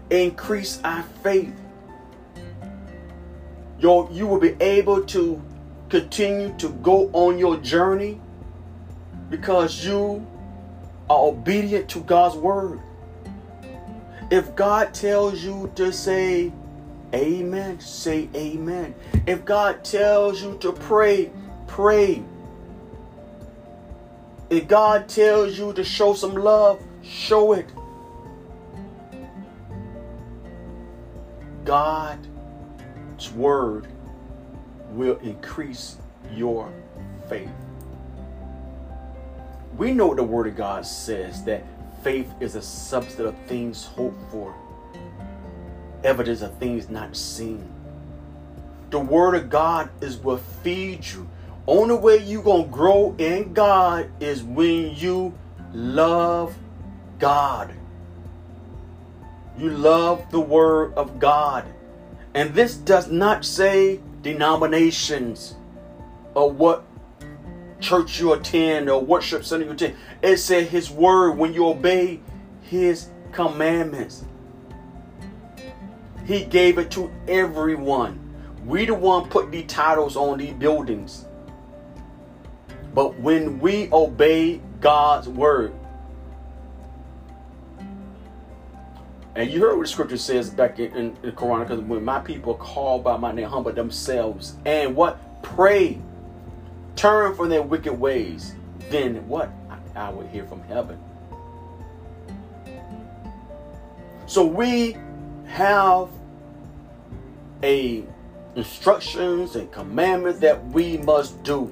increase 0.09 0.79
our 0.83 1.03
faith. 1.23 1.53
you 3.79 4.07
you 4.11 4.27
will 4.27 4.39
be 4.39 4.55
able 4.61 5.03
to 5.05 5.41
continue 5.91 6.55
to 6.57 6.69
go 6.69 7.09
on 7.11 7.37
your 7.37 7.57
journey 7.57 8.19
because 9.29 9.85
you 9.85 10.25
are 11.09 11.19
obedient 11.19 11.89
to 11.89 11.99
God's 11.99 12.37
word. 12.37 12.79
If 14.31 14.55
God 14.55 14.93
tells 14.93 15.43
you 15.43 15.69
to 15.75 15.91
say 15.91 16.53
amen, 17.13 17.81
say 17.81 18.29
amen. 18.33 18.95
If 19.27 19.43
God 19.43 19.83
tells 19.83 20.41
you 20.41 20.57
to 20.59 20.71
pray, 20.71 21.29
pray. 21.67 22.23
If 24.49 24.69
God 24.69 25.09
tells 25.09 25.59
you 25.59 25.73
to 25.73 25.83
show 25.83 26.13
some 26.13 26.35
love, 26.35 26.81
show 27.03 27.51
it. 27.51 27.69
God's 31.65 32.29
word 33.35 33.87
will 34.91 35.17
increase 35.17 35.97
your 36.33 36.71
faith. 37.29 37.49
We 39.77 39.93
know 39.93 40.07
what 40.07 40.17
the 40.17 40.23
Word 40.23 40.47
of 40.47 40.55
God 40.55 40.85
says 40.85 41.43
that 41.45 41.63
faith 42.03 42.31
is 42.39 42.55
a 42.55 42.61
substance 42.61 43.19
of 43.29 43.35
things 43.47 43.85
hoped 43.85 44.21
for, 44.31 44.53
evidence 46.03 46.41
of 46.41 46.57
things 46.57 46.89
not 46.89 47.15
seen. 47.15 47.67
The 48.89 48.99
Word 48.99 49.35
of 49.35 49.49
God 49.49 49.89
is 50.01 50.17
what 50.17 50.41
feeds 50.63 51.13
you. 51.13 51.29
Only 51.67 51.95
way 51.95 52.17
you 52.17 52.41
gonna 52.41 52.67
grow 52.67 53.15
in 53.17 53.53
God 53.53 54.09
is 54.19 54.43
when 54.43 54.95
you 54.95 55.33
love 55.73 56.55
God. 57.19 57.73
You 59.57 59.69
love 59.69 60.29
the 60.31 60.39
Word 60.39 60.93
of 60.95 61.19
God. 61.19 61.65
And 62.33 62.53
this 62.53 62.75
does 62.75 63.09
not 63.09 63.45
say 63.45 63.99
denominations 64.21 65.55
or 66.33 66.51
what 66.51 66.85
church 67.79 68.19
you 68.19 68.33
attend 68.33 68.89
or 68.89 69.01
worship 69.01 69.43
center 69.43 69.65
you 69.65 69.71
attend. 69.71 69.95
It 70.21 70.37
said 70.37 70.67
his 70.67 70.89
word 70.89 71.31
when 71.37 71.53
you 71.53 71.67
obey 71.67 72.19
his 72.61 73.09
commandments. 73.31 74.23
He 76.25 76.45
gave 76.45 76.77
it 76.77 76.91
to 76.91 77.11
everyone. 77.27 78.19
We 78.65 78.85
the 78.85 78.93
one 78.93 79.29
put 79.29 79.51
the 79.51 79.63
titles 79.63 80.15
on 80.15 80.37
these 80.37 80.53
buildings. 80.53 81.25
But 82.93 83.19
when 83.19 83.59
we 83.59 83.89
obey 83.91 84.61
God's 84.79 85.27
word, 85.27 85.73
And 89.35 89.49
you 89.49 89.61
heard 89.61 89.77
what 89.77 89.83
the 89.83 89.87
scripture 89.87 90.17
says 90.17 90.49
back 90.49 90.79
in, 90.79 90.93
in, 90.95 91.17
in 91.23 91.31
Quran, 91.31 91.61
because 91.61 91.79
when 91.79 92.03
my 92.03 92.19
people 92.19 92.55
call 92.55 92.99
by 92.99 93.15
my 93.15 93.31
name, 93.31 93.47
humble 93.47 93.71
themselves, 93.71 94.55
and 94.65 94.95
what? 94.95 95.41
Pray. 95.41 95.99
Turn 96.97 97.33
from 97.35 97.49
their 97.49 97.61
wicked 97.61 97.93
ways. 97.93 98.55
Then 98.89 99.25
what? 99.27 99.49
I, 99.69 100.07
I 100.07 100.09
will 100.09 100.27
hear 100.27 100.45
from 100.45 100.61
heaven. 100.63 100.99
So 104.25 104.45
we 104.45 104.97
have 105.47 106.09
a 107.63 108.03
instructions 108.55 109.55
and 109.55 109.71
commandments 109.71 110.39
that 110.39 110.65
we 110.67 110.97
must 110.97 111.41
do. 111.43 111.71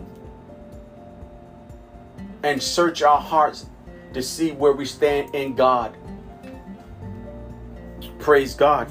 And 2.43 2.62
search 2.62 3.02
our 3.02 3.19
hearts 3.19 3.65
to 4.13 4.24
see 4.24 4.52
where 4.52 4.72
we 4.72 4.86
stand 4.86 5.36
in 5.36 5.56
God. 5.56 5.95
Praise 8.30 8.54
God. 8.54 8.88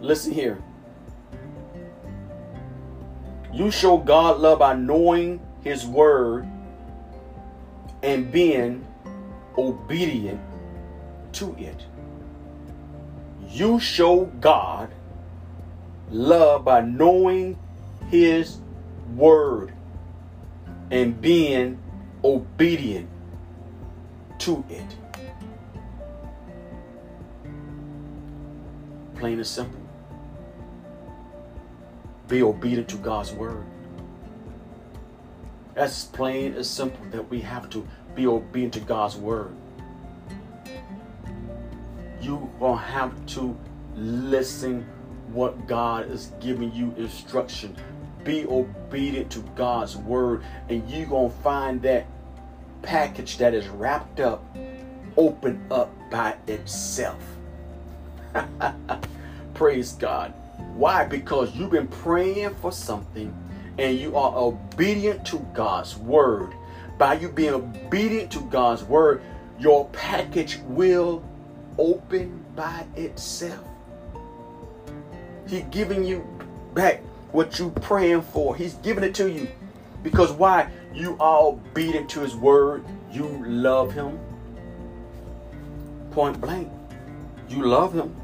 Listen 0.00 0.30
here. 0.30 0.62
You 3.52 3.72
show 3.72 3.98
God 3.98 4.38
love 4.38 4.60
by 4.60 4.76
knowing 4.76 5.40
His 5.64 5.84
word 5.84 6.46
and 8.04 8.30
being 8.30 8.86
obedient 9.58 10.40
to 11.32 11.56
it. 11.58 11.84
You 13.48 13.80
show 13.80 14.26
God 14.26 14.92
love 16.12 16.64
by 16.66 16.82
knowing 16.82 17.58
His 18.10 18.58
word 19.16 19.72
and 20.92 21.20
being 21.20 21.80
obedient 22.22 23.08
to 24.38 24.64
it. 24.70 25.05
Plain 29.16 29.38
and 29.38 29.46
simple. 29.46 29.80
Be 32.28 32.42
obedient 32.42 32.88
to 32.88 32.96
God's 32.96 33.32
word. 33.32 33.64
That's 35.74 36.04
plain 36.04 36.54
and 36.54 36.66
simple 36.66 37.04
that 37.10 37.28
we 37.28 37.40
have 37.40 37.68
to 37.70 37.86
be 38.14 38.26
obedient 38.26 38.74
to 38.74 38.80
God's 38.80 39.16
word. 39.16 39.54
You 42.20 42.50
gonna 42.58 42.78
have 42.78 43.26
to 43.26 43.56
listen 43.94 44.86
what 45.32 45.66
God 45.66 46.10
is 46.10 46.32
giving 46.40 46.72
you 46.72 46.94
instruction. 46.96 47.76
Be 48.24 48.46
obedient 48.46 49.30
to 49.32 49.40
God's 49.54 49.96
word, 49.96 50.42
and 50.68 50.88
you're 50.90 51.06
gonna 51.06 51.30
find 51.30 51.80
that 51.82 52.06
package 52.82 53.38
that 53.38 53.54
is 53.54 53.68
wrapped 53.68 54.20
up, 54.20 54.44
open 55.16 55.64
up 55.70 55.90
by 56.10 56.36
itself. 56.46 57.35
Praise 59.54 59.92
God. 59.92 60.32
Why? 60.74 61.04
Because 61.04 61.54
you've 61.54 61.70
been 61.70 61.88
praying 61.88 62.54
for 62.56 62.72
something 62.72 63.34
and 63.78 63.98
you 63.98 64.16
are 64.16 64.36
obedient 64.36 65.24
to 65.26 65.38
God's 65.54 65.96
word. 65.96 66.54
By 66.98 67.14
you 67.14 67.28
being 67.28 67.54
obedient 67.54 68.30
to 68.32 68.40
God's 68.40 68.82
word, 68.84 69.22
your 69.58 69.86
package 69.90 70.58
will 70.66 71.22
open 71.78 72.44
by 72.54 72.86
itself. 72.96 73.66
He's 75.46 75.64
giving 75.70 76.04
you 76.04 76.26
back 76.74 77.02
what 77.32 77.58
you're 77.58 77.70
praying 77.70 78.22
for. 78.22 78.56
He's 78.56 78.74
giving 78.74 79.04
it 79.04 79.14
to 79.16 79.30
you. 79.30 79.48
Because 80.02 80.32
why? 80.32 80.70
You 80.94 81.16
are 81.20 81.48
obedient 81.48 82.08
to 82.10 82.20
his 82.20 82.34
word. 82.34 82.84
You 83.12 83.44
love 83.46 83.92
him. 83.92 84.18
Point 86.10 86.40
blank. 86.40 86.70
You 87.48 87.64
love 87.64 87.92
him. 87.92 88.14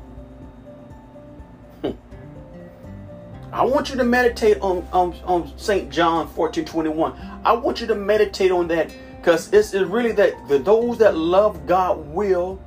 I 3.52 3.64
want 3.64 3.90
you 3.90 3.96
to 3.96 4.04
meditate 4.04 4.58
on, 4.62 4.88
on, 4.92 5.14
on 5.24 5.52
St. 5.58 5.90
John 5.90 6.26
14 6.28 6.64
21. 6.64 7.12
I 7.44 7.52
want 7.52 7.82
you 7.82 7.86
to 7.88 7.94
meditate 7.94 8.50
on 8.50 8.66
that 8.68 8.90
because 9.18 9.52
it's, 9.52 9.74
it's 9.74 9.88
really 9.88 10.12
that 10.12 10.48
the, 10.48 10.58
those 10.58 10.98
that 10.98 11.16
love 11.16 11.66
God 11.66 11.98
will 12.08 12.58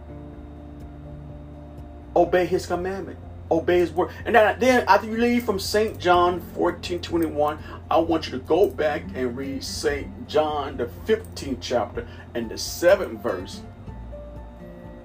obey 2.15 2.45
his 2.45 2.67
commandment, 2.67 3.17
obey 3.50 3.80
his 3.80 3.91
word. 3.91 4.12
And 4.26 4.36
then 4.36 4.86
after 4.88 5.08
you 5.08 5.17
leave 5.17 5.43
from 5.43 5.60
St. 5.60 5.98
John 5.98 6.39
14 6.54 7.02
21, 7.02 7.58
I 7.89 7.98
want 7.98 8.28
you 8.28 8.34
to 8.34 8.39
go 8.45 8.69
back 8.69 9.02
and 9.15 9.36
read 9.36 9.63
St. 9.63 10.28
John, 10.28 10.78
the 10.78 10.86
15th 11.08 11.58
chapter 11.62 12.08
and 12.36 12.48
the 12.48 12.56
7th 12.56 13.24
verse. 13.24 13.62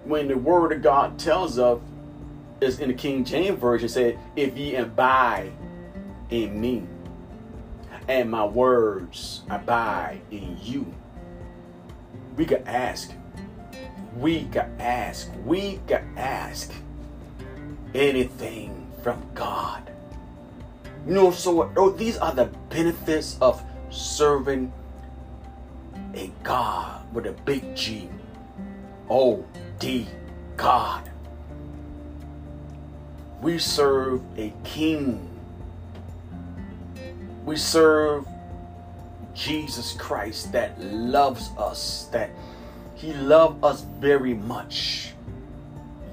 When 0.05 0.29
the 0.29 0.37
word 0.37 0.73
of 0.73 0.83
God 0.83 1.19
tells 1.19 1.59
us, 1.59 1.81
is 2.61 2.79
in 2.79 2.89
the 2.89 2.95
King 2.95 3.25
James 3.25 3.59
Version, 3.59 3.89
said, 3.89 4.19
If 4.37 4.57
ye 4.57 4.75
abide 4.75 5.53
in 6.31 6.61
me, 6.61 6.87
and 8.09 8.31
my 8.31 8.45
words 8.45 9.43
abide 9.49 10.21
in 10.31 10.59
you. 10.63 10.93
We 12.37 12.45
could 12.47 12.67
ask. 12.67 13.13
We 14.17 14.45
could 14.45 14.71
ask. 14.79 15.31
We 15.45 15.81
could 15.87 16.05
ask 16.17 16.73
anything 17.95 18.91
from 19.03 19.23
God. 19.35 19.91
You 21.07 21.15
know, 21.15 21.31
so 21.31 21.73
oh, 21.77 21.91
these 21.91 22.19
are 22.19 22.35
the 22.35 22.47
benefits 22.69 23.37
of 23.41 23.63
serving 23.91 24.73
a 26.15 26.31
God 26.43 27.13
with 27.15 27.27
a 27.27 27.33
big 27.33 27.75
G. 27.75 28.09
O 29.09 29.45
D 29.79 30.07
God. 30.57 31.11
We 33.43 33.59
serve 33.59 34.23
a 34.37 34.53
king 34.63 35.30
we 37.51 37.57
serve 37.57 38.29
Jesus 39.35 39.93
Christ 39.95 40.53
that 40.53 40.81
loves 40.81 41.51
us, 41.59 42.09
that 42.13 42.31
he 42.95 43.13
loved 43.13 43.65
us 43.65 43.85
very 43.99 44.35
much. 44.35 45.15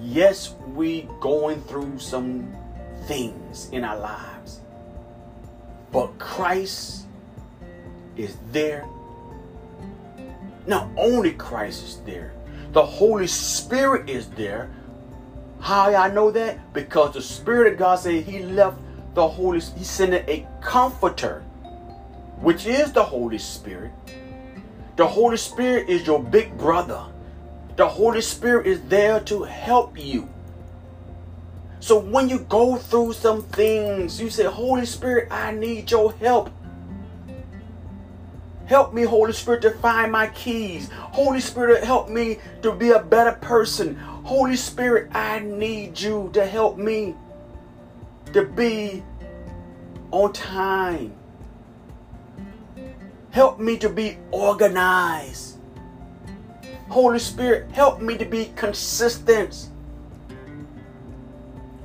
Yes, 0.02 0.56
we 0.74 1.08
going 1.20 1.62
through 1.62 2.00
some 2.00 2.52
things 3.06 3.70
in 3.70 3.84
our 3.84 4.00
lives. 4.00 4.62
But 5.92 6.18
Christ 6.18 7.06
is 8.16 8.36
there. 8.52 8.88
Not 10.66 10.90
only 10.98 11.34
Christ 11.34 11.84
is 11.84 11.98
there, 11.98 12.34
the 12.72 12.84
Holy 12.84 13.28
Spirit 13.28 14.10
is 14.10 14.28
there. 14.32 14.72
How 15.60 15.94
I 15.94 16.10
know 16.10 16.32
that? 16.32 16.74
Because 16.74 17.14
the 17.14 17.22
Spirit 17.22 17.74
of 17.74 17.78
God 17.78 17.98
said 17.98 18.24
He 18.24 18.40
left 18.40 18.80
the 19.18 19.28
Holy 19.28 19.60
He 19.60 19.84
sent 19.84 20.14
a 20.14 20.48
comforter, 20.62 21.42
which 22.40 22.68
is 22.68 22.92
the 22.94 23.04
Holy 23.04 23.40
Spirit. 23.40 23.92
The 24.96 25.08
Holy 25.08 25.38
Spirit 25.38 25.90
is 25.90 26.06
your 26.06 26.22
big 26.22 26.56
brother. 26.56 27.04
The 27.78 27.88
Holy 27.88 28.22
Spirit 28.22 28.68
is 28.68 28.80
there 28.84 29.20
to 29.22 29.42
help 29.42 29.98
you. 29.98 30.30
So 31.80 31.98
when 31.98 32.30
you 32.30 32.40
go 32.42 32.76
through 32.76 33.14
some 33.14 33.42
things, 33.42 34.22
you 34.22 34.30
say, 34.30 34.44
Holy 34.44 34.86
Spirit, 34.86 35.30
I 35.32 35.52
need 35.52 35.90
your 35.90 36.14
help. 36.14 36.52
Help 38.68 38.94
me, 38.94 39.02
Holy 39.02 39.34
Spirit, 39.34 39.64
to 39.64 39.72
find 39.72 40.12
my 40.12 40.28
keys. 40.28 40.92
Holy 40.92 41.40
Spirit, 41.40 41.84
help 41.84 42.08
me 42.08 42.38
to 42.62 42.72
be 42.72 42.92
a 42.92 43.00
better 43.02 43.32
person. 43.32 43.96
Holy 43.96 44.56
Spirit, 44.56 45.10
I 45.16 45.40
need 45.40 46.00
you 46.00 46.30
to 46.34 46.46
help 46.46 46.78
me 46.78 47.16
to 48.34 48.44
be 48.46 49.04
on 50.12 50.34
time. 50.34 51.14
Help 53.32 53.60
me 53.60 53.78
to 53.78 53.90
be 53.90 54.18
organized. 54.32 55.58
Holy 56.90 57.20
Spirit, 57.20 57.70
help 57.72 58.02
me 58.02 58.18
to 58.18 58.26
be 58.26 58.52
consistent. 58.56 59.70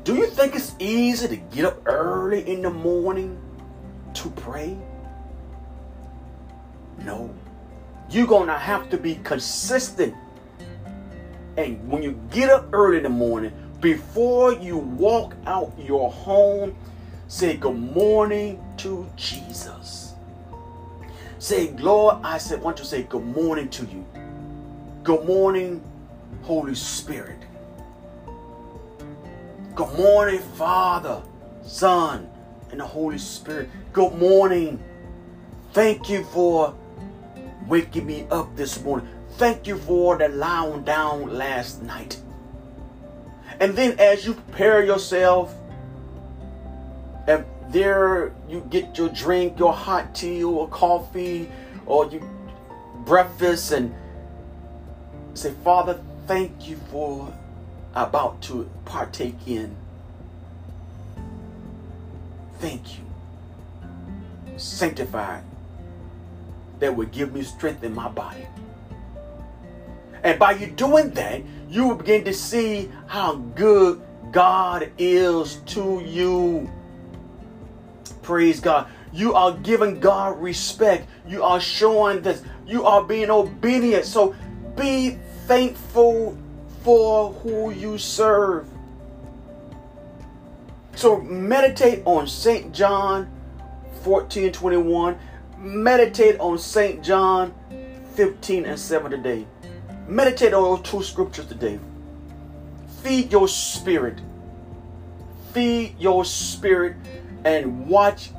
Do 0.04 0.16
you 0.16 0.26
think 0.26 0.54
it's 0.54 0.74
easy 0.78 1.28
to 1.28 1.36
get 1.36 1.64
up 1.64 1.86
early 1.86 2.48
in 2.48 2.62
the 2.62 2.70
morning 2.70 3.38
to 4.14 4.30
pray? 4.30 4.76
No. 6.98 7.34
You're 8.10 8.26
going 8.26 8.48
to 8.48 8.58
have 8.58 8.90
to 8.90 8.96
be 8.96 9.16
consistent. 9.16 10.14
And 11.56 11.86
when 11.88 12.02
you 12.02 12.18
get 12.30 12.50
up 12.50 12.68
early 12.72 12.98
in 12.98 13.02
the 13.02 13.08
morning, 13.08 13.52
before 13.80 14.52
you 14.52 14.78
walk 14.78 15.34
out 15.46 15.72
your 15.78 16.10
home, 16.10 16.76
say 17.32 17.56
good 17.56 17.74
morning 17.74 18.62
to 18.76 19.08
Jesus. 19.16 20.12
Say, 21.38 21.70
Lord, 21.78 22.18
I 22.22 22.36
said, 22.36 22.60
want 22.60 22.76
to 22.76 22.84
say 22.84 23.04
good 23.04 23.24
morning 23.24 23.70
to 23.70 23.86
you. 23.86 24.06
Good 25.02 25.24
morning, 25.24 25.82
Holy 26.42 26.74
Spirit. 26.74 27.38
Good 29.74 29.96
morning, 29.96 30.40
Father, 30.40 31.22
Son, 31.62 32.28
and 32.70 32.78
the 32.78 32.86
Holy 32.86 33.16
Spirit. 33.16 33.70
Good 33.94 34.14
morning. 34.16 34.78
Thank 35.72 36.10
you 36.10 36.24
for 36.24 36.74
waking 37.66 38.04
me 38.04 38.26
up 38.30 38.54
this 38.56 38.82
morning. 38.82 39.08
Thank 39.38 39.66
you 39.66 39.78
for 39.78 40.18
the 40.18 40.28
lying 40.28 40.84
down 40.84 41.32
last 41.32 41.82
night. 41.82 42.20
And 43.58 43.74
then 43.74 43.98
as 43.98 44.26
you 44.26 44.34
prepare 44.34 44.84
yourself, 44.84 45.54
and 47.26 47.44
there 47.68 48.32
you 48.48 48.66
get 48.70 48.98
your 48.98 49.08
drink, 49.08 49.58
your 49.58 49.72
hot 49.72 50.14
tea 50.14 50.44
or 50.44 50.68
coffee, 50.68 51.50
or 51.86 52.06
you 52.10 52.20
breakfast, 53.04 53.72
and 53.72 53.94
say, 55.34 55.52
Father, 55.64 56.00
thank 56.26 56.68
you 56.68 56.76
for 56.90 57.32
about 57.94 58.40
to 58.42 58.68
partake 58.84 59.36
in. 59.46 59.74
Thank 62.58 62.98
you. 62.98 63.04
Sanctified. 64.56 65.44
That 66.78 66.96
would 66.96 67.12
give 67.12 67.32
me 67.32 67.42
strength 67.42 67.84
in 67.84 67.94
my 67.94 68.08
body. 68.08 68.46
And 70.22 70.38
by 70.38 70.52
you 70.52 70.68
doing 70.68 71.10
that, 71.10 71.42
you 71.68 71.88
will 71.88 71.96
begin 71.96 72.24
to 72.24 72.34
see 72.34 72.90
how 73.06 73.36
good 73.36 74.00
God 74.30 74.90
is 74.98 75.56
to 75.66 76.00
you. 76.04 76.70
Praise 78.22 78.60
God. 78.60 78.88
You 79.12 79.34
are 79.34 79.52
giving 79.52 80.00
God 80.00 80.40
respect. 80.40 81.08
You 81.26 81.42
are 81.42 81.60
showing 81.60 82.22
this. 82.22 82.42
You 82.66 82.86
are 82.86 83.02
being 83.02 83.30
obedient. 83.30 84.06
So 84.06 84.34
be 84.76 85.18
thankful 85.46 86.36
for 86.82 87.32
who 87.32 87.70
you 87.70 87.98
serve. 87.98 88.66
So 90.94 91.20
meditate 91.20 92.02
on 92.04 92.26
St. 92.26 92.72
John 92.72 93.30
14 94.02 94.52
21. 94.52 95.18
Meditate 95.58 96.40
on 96.40 96.58
St. 96.58 97.02
John 97.02 97.54
15 98.14 98.64
and 98.64 98.78
7 98.78 99.10
today. 99.10 99.46
Meditate 100.08 100.52
on 100.54 100.62
those 100.62 100.90
two 100.90 101.02
scriptures 101.02 101.46
today. 101.46 101.78
Feed 103.02 103.32
your 103.32 103.48
spirit. 103.48 104.20
Feed 105.52 105.98
your 105.98 106.24
spirit 106.24 106.96
and 107.44 107.86
watch 107.86 108.30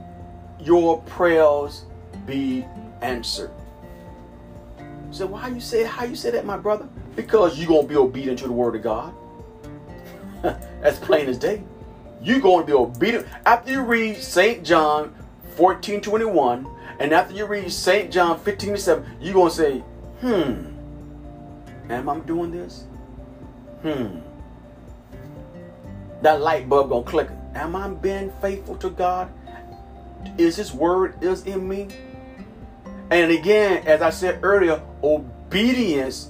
your 0.59 1.01
prayers 1.03 1.85
be 2.25 2.65
answered. 3.01 3.51
So 5.11 5.27
why 5.27 5.49
you 5.49 5.59
say 5.59 5.83
how 5.83 6.05
you 6.05 6.15
say 6.15 6.31
that, 6.31 6.45
my 6.45 6.57
brother? 6.57 6.87
Because 7.15 7.59
you're 7.59 7.67
gonna 7.67 7.87
be 7.87 7.95
obedient 7.95 8.39
to 8.39 8.47
the 8.47 8.53
word 8.53 8.75
of 8.75 8.81
God. 8.81 9.13
That's 10.41 10.97
plain 10.99 11.27
as 11.27 11.37
day. 11.37 11.63
You're 12.21 12.39
to 12.39 12.63
be 12.65 12.73
obedient. 12.73 13.27
After 13.45 13.71
you 13.71 13.81
read 13.81 14.17
St. 14.17 14.63
John 14.63 15.13
14 15.55 16.01
21, 16.01 16.67
and 16.99 17.13
after 17.13 17.35
you 17.35 17.45
read 17.45 17.71
St. 17.71 18.11
John 18.11 18.39
15 18.39 18.77
7, 18.77 19.17
you're 19.21 19.49
to 19.49 19.55
say, 19.55 19.79
hmm, 20.21 20.65
am 21.91 22.09
I 22.09 22.19
doing 22.19 22.51
this? 22.51 22.85
Hmm. 23.81 24.19
That 26.21 26.39
light 26.39 26.69
bulb 26.69 26.89
to 26.89 27.09
click. 27.09 27.29
Am 27.55 27.75
I 27.75 27.87
being 27.89 28.31
faithful 28.41 28.77
to 28.77 28.89
God? 28.89 29.31
Is 30.37 30.55
His 30.55 30.73
word 30.73 31.21
is 31.23 31.45
in 31.45 31.67
me? 31.67 31.87
And 33.11 33.31
again, 33.31 33.85
as 33.85 34.01
I 34.01 34.09
said 34.09 34.39
earlier, 34.43 34.81
obedience 35.03 36.29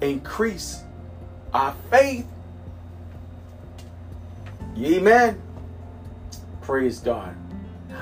increase 0.00 0.82
our 1.52 1.74
faith 1.90 2.26
Amen. 4.78 5.40
Praise 6.62 6.98
God. 6.98 7.36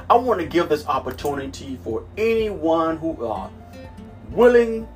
I 0.08 0.16
want 0.16 0.40
to 0.40 0.46
give 0.46 0.68
this 0.68 0.86
opportunity 0.86 1.78
for 1.82 2.04
anyone 2.16 2.96
who 2.98 3.26
are 3.26 3.50
willing 4.30 4.86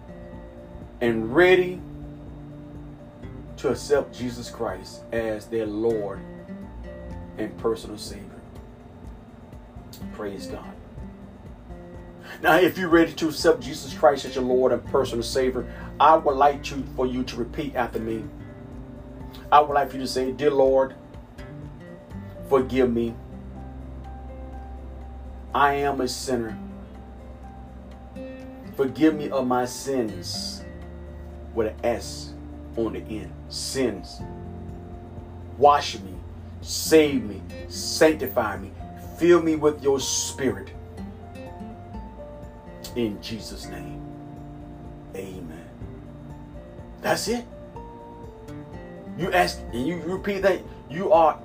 and 1.00 1.34
ready 1.34 1.80
to 3.56 3.70
accept 3.70 4.14
Jesus 4.14 4.50
Christ 4.50 5.02
as 5.12 5.46
their 5.46 5.66
Lord 5.66 6.20
and 7.38 7.56
personal 7.58 7.98
Savior. 7.98 8.40
Praise 10.12 10.46
God. 10.46 10.74
Now, 12.42 12.56
if 12.56 12.78
you're 12.78 12.88
ready 12.88 13.12
to 13.12 13.28
accept 13.28 13.60
Jesus 13.60 13.94
Christ 13.94 14.24
as 14.24 14.34
your 14.34 14.44
Lord 14.44 14.72
and 14.72 14.84
personal 14.86 15.22
Savior, 15.22 15.70
I 16.00 16.16
would 16.16 16.36
like 16.36 16.62
to, 16.64 16.82
for 16.96 17.06
you 17.06 17.22
to 17.24 17.36
repeat 17.36 17.74
after 17.76 17.98
me. 17.98 18.24
I 19.52 19.60
would 19.60 19.72
like 19.72 19.90
for 19.90 19.96
you 19.96 20.02
to 20.02 20.08
say, 20.08 20.32
Dear 20.32 20.50
Lord, 20.50 20.94
Forgive 22.48 22.92
me. 22.92 23.14
I 25.54 25.74
am 25.74 26.00
a 26.00 26.08
sinner. 26.08 26.58
Forgive 28.76 29.14
me 29.14 29.30
of 29.30 29.46
my 29.46 29.64
sins 29.64 30.62
with 31.54 31.68
an 31.68 31.76
S 31.84 32.34
on 32.76 32.92
the 32.92 33.00
end. 33.00 33.32
Sins. 33.48 34.20
Wash 35.56 35.98
me, 36.00 36.13
save 36.64 37.22
me, 37.22 37.42
sanctify 37.68 38.56
me, 38.56 38.72
fill 39.18 39.42
me 39.42 39.56
with 39.56 39.82
your 39.82 40.00
spirit. 40.00 40.70
In 42.96 43.20
Jesus' 43.20 43.66
name. 43.66 44.00
Amen. 45.14 45.68
That's 47.02 47.28
it. 47.28 47.44
You 49.18 49.30
ask 49.32 49.60
and 49.72 49.86
you 49.86 50.00
repeat 50.00 50.42
that. 50.42 50.60
You 50.90 51.12
are 51.12 51.38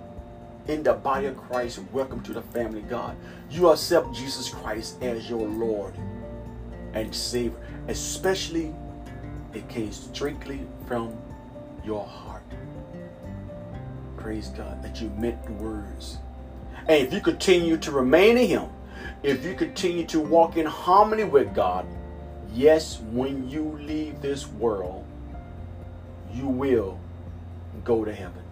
in 0.68 0.84
the 0.84 0.94
body 0.94 1.26
of 1.26 1.38
Christ, 1.38 1.80
welcome 1.92 2.22
to 2.24 2.34
the 2.34 2.42
family 2.42 2.82
God. 2.82 3.16
You 3.50 3.70
accept 3.70 4.14
Jesus 4.14 4.50
Christ 4.50 5.02
as 5.02 5.30
your 5.30 5.48
Lord 5.48 5.94
and 6.94 7.14
Savior, 7.14 7.58
especially 7.88 8.74
it 9.54 9.68
came 9.68 9.92
strictly 9.92 10.62
from 10.88 11.16
your 11.84 12.06
heart. 12.06 12.29
Praise 14.20 14.50
God 14.50 14.84
that 14.84 15.02
you 15.02 15.10
meant 15.18 15.44
the 15.46 15.54
words. 15.54 16.18
And 16.88 17.08
if 17.08 17.14
you 17.14 17.22
continue 17.22 17.78
to 17.78 17.92
remain 17.92 18.38
in 18.38 18.48
Him, 18.48 18.70
if 19.24 19.46
you 19.46 19.56
continue 19.56 20.06
to 20.08 20.20
walk 20.20 20.58
in 20.58 20.66
harmony 20.66 21.24
with 21.24 21.56
God, 21.56 21.86
yes, 22.54 23.00
when 23.12 23.50
you 23.50 23.80
leave 23.82 24.22
this 24.22 24.46
world, 24.48 25.06
you 26.34 26.48
will 26.48 27.00
go 27.86 28.04
to 28.04 28.14
heaven. 28.14 28.44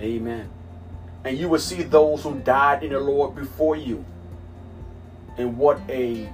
Amen. 0.00 0.48
And 1.24 1.36
you 1.36 1.48
will 1.48 1.58
see 1.58 1.82
those 1.82 2.22
who 2.22 2.38
died 2.40 2.84
in 2.84 2.92
the 2.92 3.00
Lord 3.00 3.34
before 3.34 3.74
you. 3.74 4.04
And 5.36 5.58
what 5.58 5.80
a 5.88 6.32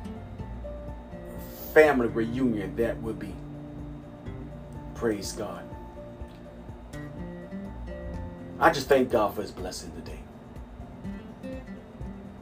family 1.73 2.09
reunion 2.09 2.77
that 2.77 3.01
would 3.03 3.19
be. 3.19 3.35
Praise 4.95 5.33
God. 5.33 5.64
I 8.65 8.71
just 8.71 8.89
thank 8.89 9.11
God 9.11 9.35
for 9.35 9.43
his 9.43 9.51
blessing 9.51 9.93
today. 9.93 10.21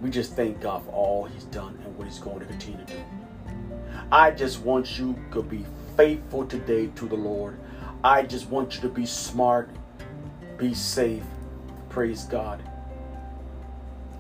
We 0.01 0.09
just 0.09 0.37
thank 0.37 0.61
God 0.61 0.85
for 0.85 0.93
all 0.93 1.25
he's 1.25 1.43
done 1.47 1.77
and 1.85 1.99
what 1.99 2.07
he's 2.07 2.21
going 2.21 2.39
to 2.39 2.47
continue 2.47 2.79
to 2.79 2.93
do. 2.93 3.01
I 4.13 4.31
just 4.31 4.61
want 4.61 5.01
you 5.01 5.19
to 5.33 5.43
be 5.43 5.67
faithful 5.97 6.47
today 6.47 6.87
to 6.95 7.09
the 7.09 7.17
Lord. 7.17 7.59
I 8.05 8.23
just 8.23 8.49
want 8.49 8.77
you 8.77 8.83
to 8.83 8.89
be 8.89 9.05
smart 9.05 9.69
be 10.59 10.75
safe. 10.75 11.25
Praise 11.89 12.23
God. 12.23 12.63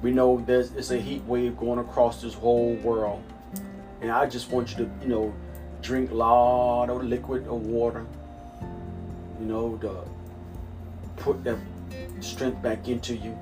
We 0.02 0.10
know 0.10 0.42
there's 0.44 0.72
it's 0.72 0.90
a 0.90 0.98
heat 0.98 1.22
wave 1.22 1.56
going 1.56 1.78
across 1.78 2.20
this 2.20 2.34
whole 2.34 2.74
world. 2.82 3.22
And 4.00 4.10
I 4.10 4.26
just 4.26 4.50
want 4.50 4.70
you 4.70 4.78
to, 4.78 4.90
you 5.02 5.08
know, 5.08 5.32
drink 5.82 6.10
a 6.10 6.14
lot 6.14 6.90
of 6.90 7.04
liquid 7.04 7.46
or 7.46 7.60
water. 7.60 8.04
You 9.38 9.46
know, 9.46 9.76
to 9.76 10.02
put 11.22 11.44
that 11.44 11.58
strength 12.22 12.62
back 12.62 12.88
into 12.88 13.14
you. 13.14 13.38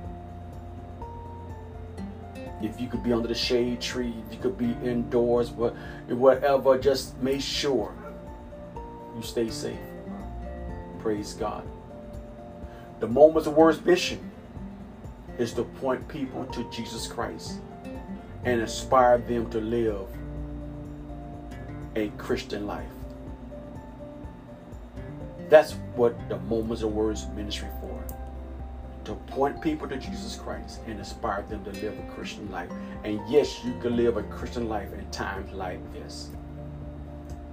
If 2.61 2.79
you 2.79 2.87
could 2.87 3.03
be 3.03 3.11
under 3.11 3.27
the 3.27 3.35
shade 3.35 3.81
tree, 3.81 4.13
if 4.27 4.33
you 4.33 4.39
could 4.39 4.57
be 4.57 4.75
indoors, 4.83 5.49
whatever, 5.51 6.77
just 6.77 7.17
make 7.17 7.41
sure 7.41 7.93
you 9.15 9.23
stay 9.23 9.49
safe. 9.49 9.79
Praise 10.99 11.33
God. 11.33 11.63
The 12.99 13.07
Moments 13.07 13.47
of 13.47 13.55
Words 13.55 13.83
mission 13.83 14.19
is 15.39 15.53
to 15.53 15.63
point 15.63 16.07
people 16.07 16.45
to 16.45 16.69
Jesus 16.69 17.07
Christ 17.07 17.59
and 18.43 18.61
inspire 18.61 19.17
them 19.17 19.49
to 19.49 19.59
live 19.59 20.07
a 21.95 22.09
Christian 22.17 22.67
life. 22.67 22.85
That's 25.49 25.73
what 25.95 26.15
the 26.29 26.37
Moments 26.37 26.83
of 26.83 26.93
Words 26.93 27.25
ministry. 27.35 27.69
To 29.05 29.15
point 29.15 29.61
people 29.61 29.87
to 29.89 29.97
Jesus 29.97 30.35
Christ 30.37 30.81
and 30.87 30.99
inspire 30.99 31.43
them 31.49 31.63
to 31.65 31.71
live 31.71 31.97
a 31.99 32.11
Christian 32.13 32.51
life. 32.51 32.69
And 33.03 33.21
yes, 33.29 33.63
you 33.65 33.73
can 33.81 33.97
live 33.97 34.17
a 34.17 34.23
Christian 34.23 34.69
life 34.69 34.93
in 34.93 35.09
times 35.11 35.51
like 35.53 35.79
this. 35.93 36.29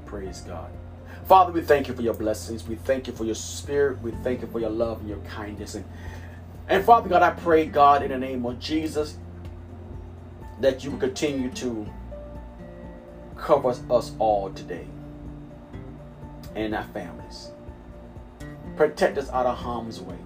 Praise 0.06 0.42
God. 0.42 0.70
Father, 1.26 1.52
we 1.52 1.62
thank 1.62 1.88
you 1.88 1.94
for 1.94 2.02
your 2.02 2.14
blessings. 2.14 2.66
We 2.68 2.76
thank 2.76 3.06
you 3.08 3.12
for 3.14 3.24
your 3.24 3.34
spirit. 3.37 4.00
We 4.02 4.12
thank 4.12 4.42
you 4.42 4.48
for 4.48 4.61
your 4.61 4.70
love 4.70 5.00
and 5.00 5.08
your 5.08 5.20
kindness. 5.20 5.74
And, 5.76 5.84
and 6.68 6.84
Father 6.84 7.08
God, 7.08 7.22
I 7.22 7.30
pray, 7.30 7.66
God, 7.66 8.02
in 8.02 8.11
the 8.11 8.18
name 8.18 8.46
of 8.46 8.61
Jesus, 8.61 9.18
that 10.61 10.84
you 10.84 10.92
will 10.92 10.98
continue 10.98 11.50
to 11.52 11.88
cover 13.37 13.70
us 13.90 14.12
all 14.18 14.50
today. 14.52 14.87
and 16.54 16.74
our 16.74 16.84
families. 16.84 17.50
Protect 18.76 19.18
us 19.18 19.30
out 19.30 19.46
of 19.46 19.58
harm's 19.58 20.00
way. 20.00 20.16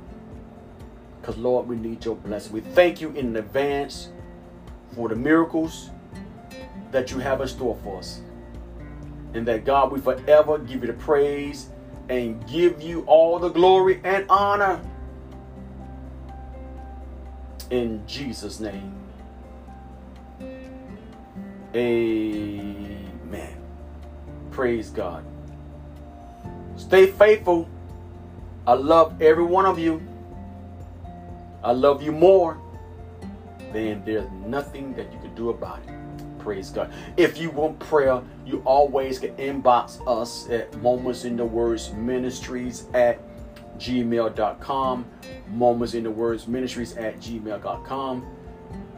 Because, 1.23 1.39
Lord, 1.39 1.69
we 1.69 1.77
need 1.77 2.05
your 2.05 2.17
blessing. 2.17 2.53
We 2.53 2.63
thank 2.63 3.01
you 3.01 3.11
in 3.11 3.37
advance 3.37 4.09
for 4.93 5.09
the 5.09 5.15
miracles 5.15 5.91
that 6.91 7.13
you 7.13 7.21
have 7.21 7.41
in 7.41 7.47
store 7.47 7.79
for 7.85 7.99
us. 7.99 8.21
And 9.33 9.47
that, 9.47 9.65
God, 9.65 9.93
we 9.93 10.01
forever 10.01 10.59
give 10.59 10.81
you 10.81 10.89
the 10.89 10.95
praise 10.95 11.69
and 12.09 12.45
give 12.49 12.83
you 12.83 13.03
all 13.07 13.39
the 13.39 13.51
glory 13.51 14.01
and 14.03 14.27
honor. 14.29 14.81
In 17.71 18.05
Jesus' 18.09 18.59
name. 18.59 18.93
Amen. 21.73 23.57
Praise 24.51 24.91
God. 24.91 25.25
Stay 26.77 27.07
faithful. 27.07 27.69
I 28.67 28.73
love 28.73 29.23
every 29.23 29.45
one 29.45 29.67
of 29.67 29.79
you. 29.79 30.03
I 31.63 31.73
love 31.73 32.03
you 32.03 32.13
more 32.13 32.59
than 33.73 34.05
there's 34.05 34.31
nothing 34.47 34.95
that 34.95 35.13
you 35.13 35.19
can 35.21 35.35
do 35.35 35.51
about 35.51 35.81
it. 35.87 36.39
Praise 36.39 36.71
God. 36.71 36.93
If 37.17 37.39
you 37.39 37.51
want 37.51 37.79
prayer, 37.79 38.21
you 38.45 38.63
always 38.65 39.21
can 39.21 39.35
inbox 39.37 40.01
us 40.07 40.51
at 40.51 40.77
Moments 40.83 41.25
in 41.25 41.37
the 41.37 41.45
Words 41.45 41.93
Ministries 41.93 42.87
at 42.95 43.21
gmail.com. 43.79 45.07
Moments 45.49 45.95
in 45.95 46.03
the 46.03 46.11
Words 46.11 46.49
Ministries 46.49 46.97
at 46.97 47.21
gmail.com. 47.21 48.27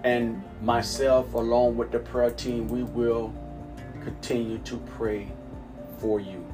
And 0.05 0.43
myself, 0.63 1.35
along 1.35 1.77
with 1.77 1.91
the 1.91 1.99
prayer 1.99 2.31
team, 2.31 2.69
we 2.69 2.83
will 2.83 3.33
continue 4.03 4.59
to 4.59 4.77
pray 4.97 5.31
for 5.99 6.21
you. 6.21 6.47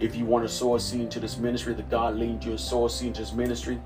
If 0.00 0.16
you 0.16 0.24
want 0.24 0.44
to 0.44 0.52
sow 0.52 0.74
a 0.74 0.80
seed 0.80 1.02
into 1.02 1.20
this 1.20 1.36
ministry, 1.38 1.74
that 1.74 1.88
God 1.88 2.16
leads 2.16 2.44
you 2.44 2.52
to 2.52 2.58
sow 2.58 2.86
a 2.86 2.90
seed 2.90 3.08
into 3.08 3.20
this 3.20 3.32
ministry, 3.32 3.80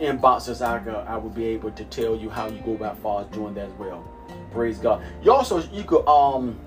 inbox 0.00 0.48
us. 0.48 0.60
I, 0.60 0.78
I 0.78 1.16
will 1.16 1.30
be 1.30 1.44
able 1.46 1.70
to 1.72 1.84
tell 1.84 2.16
you 2.16 2.30
how 2.30 2.48
you 2.48 2.60
go 2.60 2.72
about 2.72 2.98
far 2.98 3.22
as 3.22 3.28
doing 3.28 3.54
that 3.54 3.68
as 3.68 3.72
well. 3.74 4.02
Praise 4.50 4.78
God. 4.78 5.02
You 5.22 5.32
also 5.32 5.62
you 5.70 5.84
could 5.84 6.06
um 6.06 6.58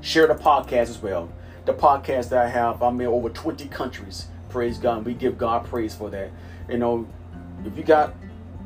share 0.00 0.26
the 0.26 0.34
podcast 0.34 0.88
as 0.88 0.98
well. 0.98 1.30
The 1.66 1.74
podcast 1.74 2.30
that 2.30 2.44
I 2.44 2.48
have, 2.48 2.82
I'm 2.82 3.00
in 3.00 3.06
over 3.06 3.28
20 3.28 3.68
countries. 3.68 4.26
Praise 4.48 4.78
God. 4.78 4.98
And 4.98 5.06
we 5.06 5.14
give 5.14 5.38
God 5.38 5.66
praise 5.66 5.94
for 5.94 6.10
that. 6.10 6.30
You 6.68 6.78
know, 6.78 7.06
if 7.64 7.76
you 7.76 7.84
got 7.84 8.14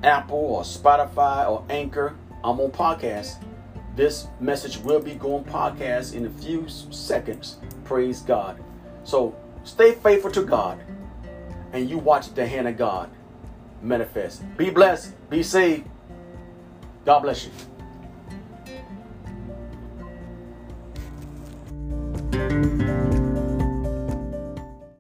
Apple 0.03 0.39
or 0.39 0.63
Spotify 0.63 1.49
or 1.51 1.65
Anchor, 1.69 2.17
I'm 2.43 2.61
on 2.61 2.71
podcast. 2.71 3.43
This 3.97 4.29
message 4.41 4.79
will 4.79 5.01
be 5.01 5.15
going 5.15 5.45
podcast 5.45 6.15
in 6.15 6.27
a 6.27 6.31
few 6.31 6.69
seconds. 6.69 7.59
Praise 7.85 8.21
God. 8.21 8.63
So 9.03 9.37
stay 9.65 9.93
faithful 9.93 10.31
to 10.33 10.43
God 10.43 10.81
and 11.73 11.91
you 11.91 11.99
watch 11.99 12.33
the 12.35 12.47
hand 12.47 12.69
of 12.69 12.77
God 12.77 13.11
manifest. 13.85 14.43
Be 14.57 14.71
blessed. 14.71 15.15
Be 15.31 15.43
saved. 15.43 15.89
God 17.05 17.21
bless 17.21 17.45
you. 17.45 17.53